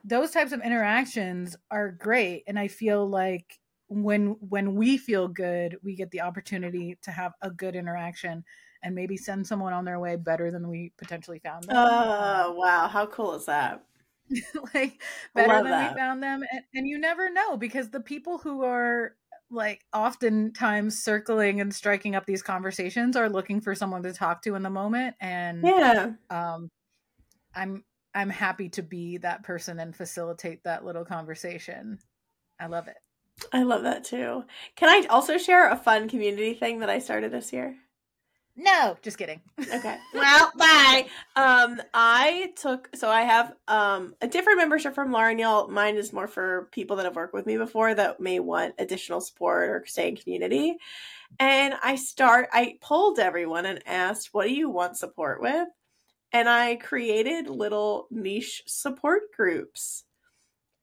[0.04, 5.76] those types of interactions are great, and I feel like when when we feel good,
[5.82, 8.44] we get the opportunity to have a good interaction
[8.82, 11.76] and maybe send someone on their way better than we potentially found them.
[11.76, 12.86] Oh, wow.
[12.86, 13.82] How cool is that?
[14.74, 15.00] like
[15.34, 15.92] better than that.
[15.92, 16.42] we found them.
[16.50, 19.14] And, and you never know because the people who are
[19.50, 24.54] like oftentimes circling and striking up these conversations are looking for someone to talk to
[24.54, 25.14] in the moment.
[25.20, 26.68] And yeah, um,
[27.54, 31.98] I'm I'm happy to be that person and facilitate that little conversation.
[32.60, 32.96] I love it.
[33.52, 34.44] I love that too.
[34.76, 37.76] Can I also share a fun community thing that I started this year?
[38.56, 39.40] No, just kidding.
[39.58, 39.98] Okay.
[40.14, 41.06] Well, bye.
[41.34, 45.68] Um, I took so I have um a different membership from Lauren Y'all.
[45.68, 49.20] Mine is more for people that have worked with me before that may want additional
[49.20, 50.76] support or stay in community.
[51.40, 55.68] And I start I polled everyone and asked, what do you want support with?
[56.32, 60.04] And I created little niche support groups.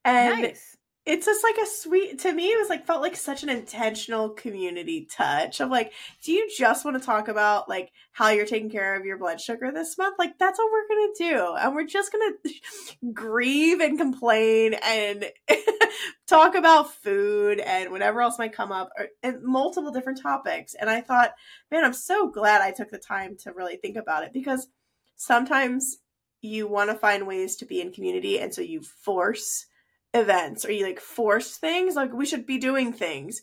[0.04, 3.42] And nice it's just like a sweet to me it was like felt like such
[3.42, 5.92] an intentional community touch of like
[6.24, 9.40] do you just want to talk about like how you're taking care of your blood
[9.40, 10.18] sugar this month?
[10.20, 12.34] Like that's what we're gonna do and we're just gonna
[13.14, 15.26] grieve and complain and
[16.28, 20.90] talk about food and whatever else might come up or, and multiple different topics and
[20.90, 21.34] i thought
[21.70, 24.68] man i'm so glad i took the time to really think about it because
[25.18, 25.98] sometimes
[26.42, 29.66] you want to find ways to be in community and so you force
[30.14, 33.42] events or you like force things like we should be doing things.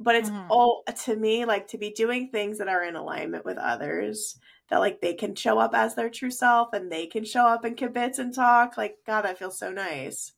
[0.00, 0.46] But it's mm.
[0.48, 4.38] all to me like to be doing things that are in alignment with others
[4.68, 7.64] that like they can show up as their true self and they can show up
[7.64, 10.32] in kibitz and talk like god that feels so nice.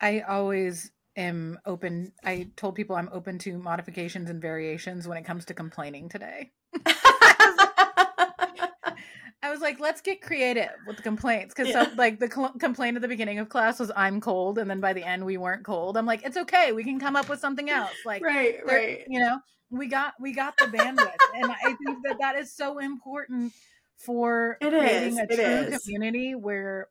[0.00, 5.24] I always am open i told people i'm open to modifications and variations when it
[5.24, 6.50] comes to complaining today
[9.42, 11.90] I was like, let's get creative with the complaints because yeah.
[11.96, 14.92] like the cl- complaint at the beginning of class was I'm cold, and then by
[14.92, 15.96] the end we weren't cold.
[15.96, 17.90] I'm like, it's okay, we can come up with something else.
[18.04, 19.38] Like, right, right, you know,
[19.70, 23.52] we got we got the bandwidth, and I think that that is so important
[23.96, 25.18] for it creating is.
[25.18, 25.82] a true is.
[25.82, 26.88] community where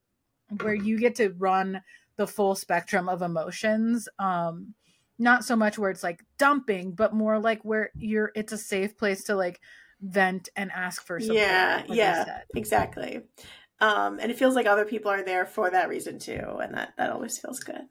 [0.61, 1.81] where you get to run
[2.17, 4.09] the full spectrum of emotions.
[4.19, 4.73] Um,
[5.17, 8.31] not so much where it's like dumping, but more like where you're.
[8.35, 9.61] It's a safe place to like
[10.01, 11.37] vent and ask for support.
[11.37, 13.21] Yeah, like yeah, exactly.
[13.79, 16.93] Um, and it feels like other people are there for that reason too, and that
[16.97, 17.81] that always feels good.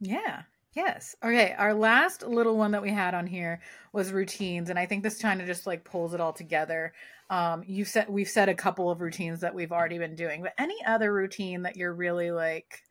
[0.00, 0.42] Yeah.
[0.74, 1.14] Yes.
[1.22, 1.54] Okay.
[1.56, 3.60] Our last little one that we had on here
[3.92, 6.92] was routines, and I think this kind of just like pulls it all together.
[7.30, 10.52] Um, you said we've said a couple of routines that we've already been doing, but
[10.58, 12.82] any other routine that you're really like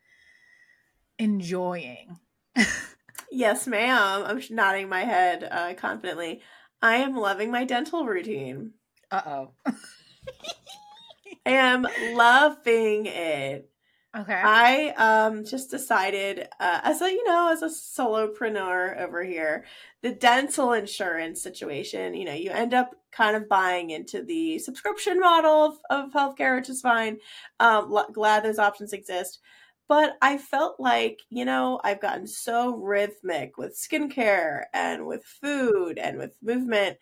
[1.19, 2.19] enjoying?
[3.31, 4.23] yes, ma'am.
[4.25, 6.41] I'm nodding my head uh, confidently.
[6.83, 8.73] I am loving my dental routine.
[9.09, 9.51] Uh oh.
[11.45, 13.69] I am loving it.
[14.15, 14.33] Okay.
[14.33, 19.63] I um just decided uh, as a you know as a solopreneur over here,
[20.01, 25.21] the dental insurance situation, you know, you end up kind of buying into the subscription
[25.21, 27.17] model of, of healthcare, which is fine.
[27.61, 29.39] Um, glad those options exist.
[29.87, 35.97] But I felt like, you know, I've gotten so rhythmic with skincare and with food
[35.99, 36.97] and with movement.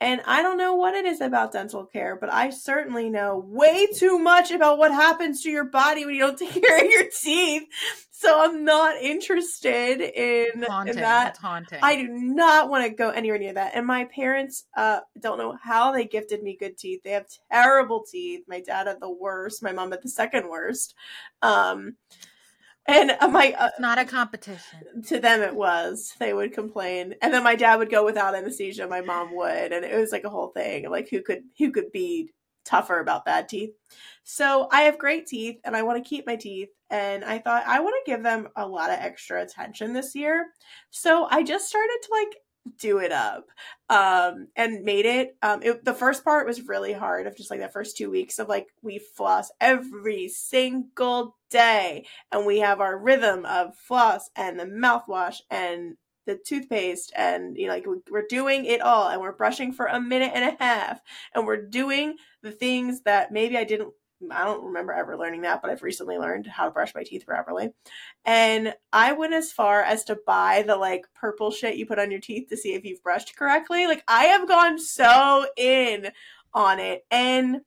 [0.00, 3.86] And I don't know what it is about dental care, but I certainly know way
[3.86, 7.04] too much about what happens to your body when you don't take care of your
[7.22, 7.64] teeth.
[8.10, 10.94] So I'm not interested in, haunting.
[10.94, 11.36] in that.
[11.36, 11.78] Haunting.
[11.82, 13.72] I do not want to go anywhere near that.
[13.74, 17.00] And my parents uh, don't know how they gifted me good teeth.
[17.02, 18.44] They have terrible teeth.
[18.48, 19.62] My dad had the worst.
[19.62, 20.94] My mom had the second worst.
[21.42, 21.96] Um,
[22.86, 25.02] and uh, my uh, it's not a competition.
[25.06, 26.14] To them, it was.
[26.18, 28.86] They would complain, and then my dad would go without anesthesia.
[28.86, 30.88] My mom would, and it was like a whole thing.
[30.90, 32.30] Like who could who could be
[32.64, 33.70] tougher about bad teeth?
[34.24, 36.68] So I have great teeth, and I want to keep my teeth.
[36.90, 40.46] And I thought I want to give them a lot of extra attention this year.
[40.90, 42.36] So I just started to like
[42.78, 43.46] do it up
[43.88, 47.60] um and made it um it, the first part was really hard of just like
[47.60, 52.98] the first two weeks of like we floss every single day and we have our
[52.98, 55.96] rhythm of floss and the mouthwash and
[56.26, 60.00] the toothpaste and you know like we're doing it all and we're brushing for a
[60.00, 61.00] minute and a half
[61.34, 63.92] and we're doing the things that maybe I didn't
[64.30, 67.24] I don't remember ever learning that, but I've recently learned how to brush my teeth
[67.26, 67.70] properly.
[68.24, 72.10] And I went as far as to buy the like purple shit you put on
[72.10, 73.86] your teeth to see if you've brushed correctly.
[73.86, 76.10] Like I have gone so in
[76.52, 77.06] on it.
[77.10, 77.60] And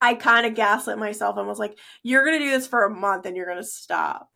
[0.00, 2.90] I kind of gaslit myself and was like, you're going to do this for a
[2.90, 4.30] month and you're going to stop.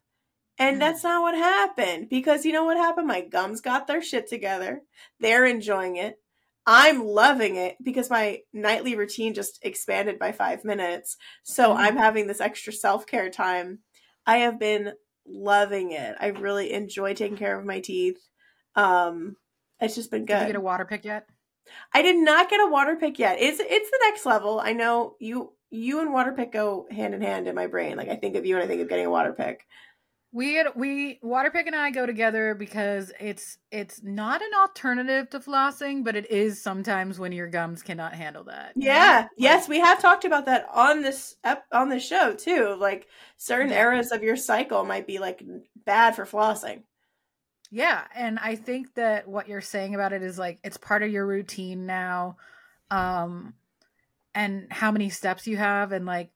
[0.58, 0.80] And Mhm.
[0.80, 3.06] that's not what happened because you know what happened?
[3.06, 4.82] My gums got their shit together.
[5.20, 6.20] They're enjoying it.
[6.66, 11.16] I'm loving it because my nightly routine just expanded by five minutes.
[11.42, 11.76] So Mhm.
[11.76, 13.80] I'm having this extra self care time.
[14.26, 14.94] I have been
[15.26, 16.16] loving it.
[16.20, 18.18] I really enjoy taking care of my teeth.
[18.76, 19.36] Um,
[19.80, 20.46] it's just been Did you good.
[20.46, 21.28] get a water pick yet?
[21.92, 23.38] I did not get a water pick yet.
[23.40, 24.60] It's it's the next level.
[24.60, 27.96] I know you you and water pick go hand in hand in my brain.
[27.96, 29.66] Like I think of you and I think of getting a water pick.
[30.32, 35.40] We had, we Waterpik and I go together because it's it's not an alternative to
[35.40, 38.76] flossing, but it is sometimes when your gums cannot handle that.
[38.76, 38.86] know?
[38.86, 39.26] Yeah.
[39.36, 41.34] Yes, we have talked about that on this
[41.72, 42.76] on the show too.
[42.78, 43.08] Like
[43.38, 45.42] certain eras of your cycle might be like
[45.84, 46.82] bad for flossing.
[47.72, 51.10] Yeah, and I think that what you're saying about it is like it's part of
[51.10, 52.36] your routine now.
[52.92, 53.54] Um
[54.32, 56.30] and how many steps you have and like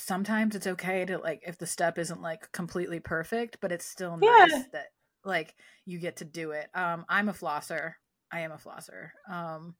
[0.00, 4.16] sometimes it's okay to like if the step isn't like completely perfect, but it's still
[4.20, 4.46] Yeah.
[4.46, 4.86] nice that
[5.24, 6.68] like you get to do it.
[6.74, 7.94] Um I'm a flosser.
[8.32, 9.10] I am a flosser.
[9.30, 9.74] Um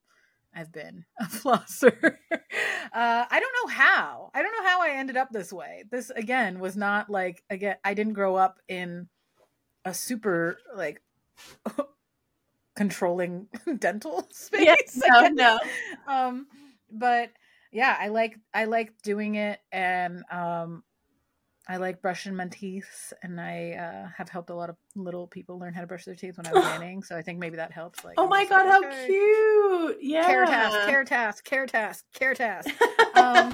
[0.53, 2.17] I've been a flosser.
[2.31, 4.31] uh I don't know how.
[4.33, 5.83] I don't know how I ended up this way.
[5.89, 9.07] This again was not like again I didn't grow up in
[9.85, 11.01] a super like
[12.75, 13.47] controlling
[13.79, 14.61] dental space.
[14.65, 15.59] Yes, no, no.
[16.07, 16.47] Um,
[16.91, 17.31] but
[17.71, 20.83] yeah, I like I like doing it, and um,
[21.67, 25.57] I like brushing my teeth, and I uh, have helped a lot of little people
[25.59, 27.05] learn how to brush their teeth when I was nannying.
[27.05, 28.03] So I think maybe that helps.
[28.03, 29.97] Like, Oh my god, like, how okay, cute.
[30.01, 30.25] Yeah.
[30.25, 32.69] Care task, care task, care task, care task.
[33.15, 33.51] Um,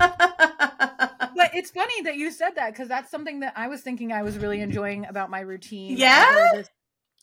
[1.36, 4.24] But it's funny that you said that because that's something that I was thinking I
[4.24, 5.98] was really enjoying about my routine.
[5.98, 6.64] Yeah?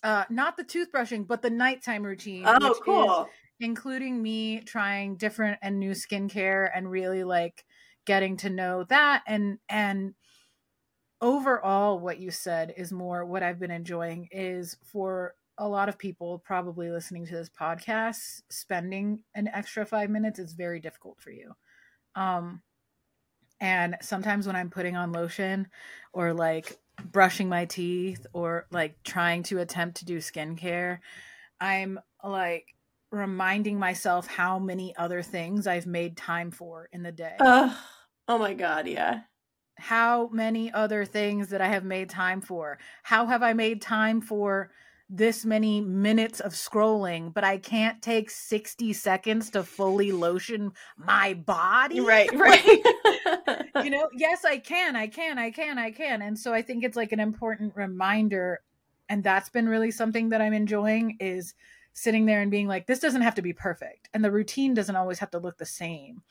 [0.03, 2.45] Uh, not the toothbrushing, but the nighttime routine.
[2.47, 3.29] oh, cool.
[3.61, 7.65] Including me trying different and new skincare and really like
[8.05, 10.15] getting to know that and and
[11.21, 15.99] overall what you said is more what I've been enjoying is for a lot of
[15.99, 21.31] people probably listening to this podcast spending an extra 5 minutes is very difficult for
[21.31, 21.53] you.
[22.15, 22.63] Um
[23.61, 25.69] and sometimes when I'm putting on lotion
[26.13, 30.99] or like brushing my teeth or like trying to attempt to do skincare,
[31.61, 32.75] I'm like
[33.15, 37.37] reminding myself how many other things I've made time for in the day.
[37.41, 37.77] Ugh.
[38.29, 39.21] oh my god, yeah.
[39.77, 42.79] how many other things that I have made time for?
[43.03, 44.71] How have I made time for
[45.11, 51.35] this many minutes of scrolling, but I can't take 60 seconds to fully lotion my
[51.35, 52.01] body?
[52.01, 52.83] Right, right.
[53.85, 56.23] you know, yes, I can, I can, I can, I can.
[56.23, 58.61] And so I think it's like an important reminder.
[59.09, 61.55] And that's been really something that I'm enjoying is
[61.95, 64.11] sitting there and being like, this doesn't have to be perfect.
[64.13, 66.23] And the routine doesn't always have to look the same.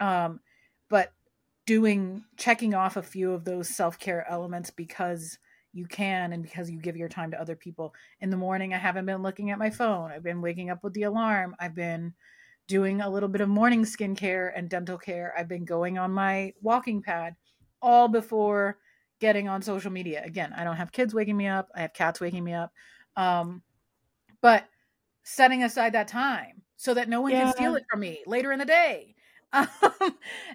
[0.00, 0.40] Um,
[0.88, 1.12] but
[1.66, 5.38] doing, checking off a few of those self care elements because
[5.72, 7.94] you can and because you give your time to other people.
[8.20, 10.10] In the morning, I haven't been looking at my phone.
[10.10, 11.54] I've been waking up with the alarm.
[11.58, 12.14] I've been
[12.68, 15.34] doing a little bit of morning skincare and dental care.
[15.36, 17.34] I've been going on my walking pad
[17.82, 18.78] all before
[19.20, 20.22] getting on social media.
[20.24, 21.68] Again, I don't have kids waking me up.
[21.74, 22.72] I have cats waking me up.
[23.16, 23.62] Um,
[24.40, 24.64] but
[25.28, 27.36] setting aside that time so that no one Yeah.
[27.36, 29.14] can steal it from me later in the day.
[29.50, 29.66] Um,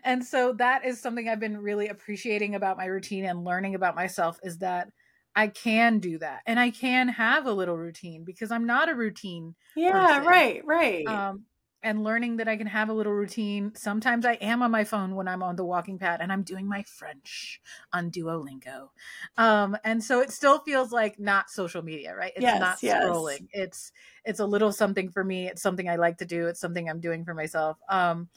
[0.03, 3.95] and so that is something I've been really appreciating about my routine and learning about
[3.95, 4.89] myself is that
[5.35, 8.95] I can do that and I can have a little routine because I'm not a
[8.95, 10.23] routine yeah, person.
[10.23, 11.23] right, right.
[11.29, 11.45] um,
[11.83, 13.75] and learning that I can have a little routine.
[13.75, 16.67] Sometimes I am on my phone when I'm on the walking pad and I'm doing
[16.67, 17.61] my French
[17.91, 18.89] on Duolingo.
[19.37, 22.33] Um, and so it still feels like not social media, right?
[22.35, 23.41] It's Yes, not yes.
[23.41, 23.47] scrolling.
[23.51, 23.91] It's
[24.25, 25.47] it's a little something for me.
[25.47, 26.47] It's something I like to do.
[26.47, 27.77] It's something I'm doing for myself.
[27.89, 28.29] Um,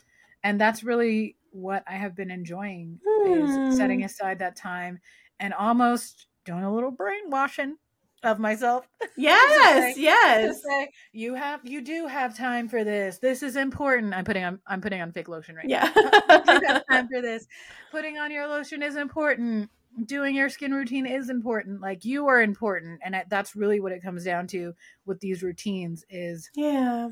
[0.43, 4.05] and that's really what I have been enjoying is setting Hmm.
[4.05, 5.01] aside that time
[5.41, 7.77] and almost doing a little brainwashing
[8.23, 10.63] of myself yes, to yes.
[10.63, 14.59] say you have you do have time for this this is important i'm putting on
[14.67, 15.91] i'm putting on fake lotion right Yeah.
[15.95, 17.47] now you time for this
[17.91, 19.71] putting on your lotion is important
[20.07, 24.03] doing your skin routine is important like you are important and that's really what it
[24.03, 24.73] comes down to
[25.05, 27.09] with these routines is yeah.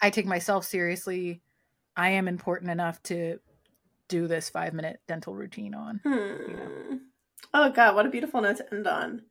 [0.00, 1.40] i take myself seriously
[1.96, 3.38] i am important enough to
[4.08, 6.96] do this five minute dental routine on Hmm.
[7.52, 9.22] Oh god, what a beautiful note to end on.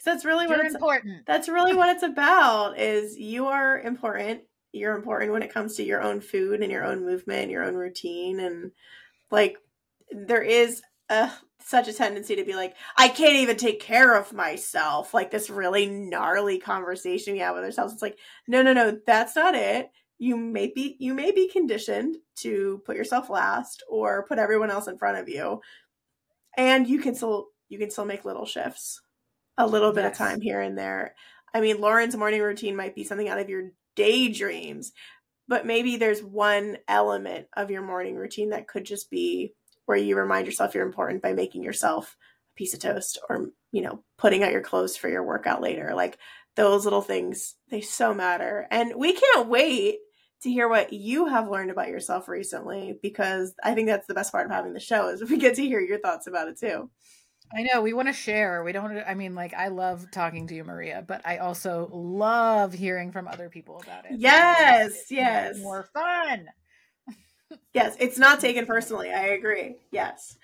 [0.00, 3.78] Because that's really what you're it's important that's really what it's about is you are
[3.78, 4.40] important.
[4.72, 7.74] You're important when it comes to your own food and your own movement, your own
[7.74, 8.70] routine and
[9.30, 9.58] like
[10.10, 10.80] there is
[11.10, 11.30] a
[11.62, 15.12] such a tendency to be like, I can't even take care of myself.
[15.12, 17.92] Like this really gnarly conversation we have with ourselves.
[17.92, 19.90] It's like, no, no, no, that's not it.
[20.18, 24.88] You may be you may be conditioned to put yourself last or put everyone else
[24.88, 25.60] in front of you.
[26.56, 29.00] And you can still you can still make little shifts.
[29.60, 30.12] A little bit Yes.
[30.12, 31.14] of time here and there.
[31.54, 34.92] I mean, Lauren's morning routine might be something out of your daydreams,
[35.48, 39.54] but maybe there's one element of your morning routine that could just be
[39.86, 42.16] where you remind yourself you're important by making yourself
[42.54, 45.92] a piece of toast or, you know, putting out your clothes for your workout later.
[45.94, 46.18] Like
[46.56, 48.66] those little things, they so matter.
[48.70, 49.98] And we can't wait
[50.42, 54.32] to hear what you have learned about yourself recently because I think that's the best
[54.32, 56.90] part of having the show is we get to hear your thoughts about it too.
[57.54, 58.62] I know we want to share.
[58.62, 58.96] We don't.
[59.06, 63.26] I mean, like I love talking to you, Maria, but I also love hearing from
[63.26, 64.12] other people about it.
[64.18, 65.58] Yes, It's yes.
[65.58, 66.48] more fun.
[67.74, 69.12] Yes, it's not taken personally.
[69.12, 69.76] I agree.
[69.90, 70.36] Yes.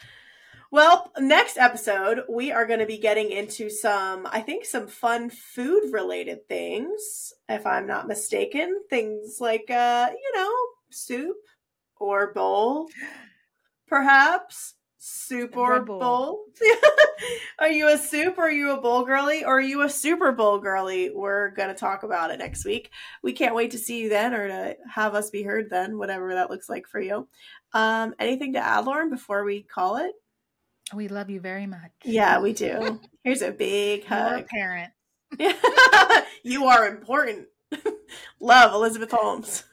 [0.73, 5.31] Well, next episode, we are going to be getting into some, I think, some fun
[5.31, 8.83] food related things, if I'm not mistaken.
[8.91, 10.53] Things like, uh, you know,
[10.91, 11.37] soup
[11.99, 12.89] or bowl,
[13.87, 14.76] perhaps.
[15.09, 16.01] Soup or Red Bull.
[16.01, 16.45] bowl.
[17.61, 20.33] are you a soup or are you a bowl girly or are you a Super
[20.33, 21.11] Bowl girly?
[21.15, 22.91] We're going to talk about it next week.
[23.23, 26.35] We can't wait to see you then or to have us be heard then, whatever
[26.35, 27.29] that looks like for you.
[27.73, 30.11] Um, anything to add, Lauren, before we call it?
[30.93, 31.93] We love you very much.
[32.05, 33.01] Yeah, we do.
[33.23, 34.47] Here's a big You're a hug.
[34.49, 34.93] parent.
[36.43, 37.47] you are important.
[38.41, 39.65] Love Elizabeth Holmes.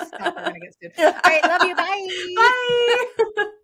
[0.00, 0.34] Stop.
[0.36, 0.92] We're gonna get sued.
[0.98, 1.46] All right.
[1.46, 1.74] Love you.
[1.76, 2.08] Bye.
[2.36, 3.44] Bye.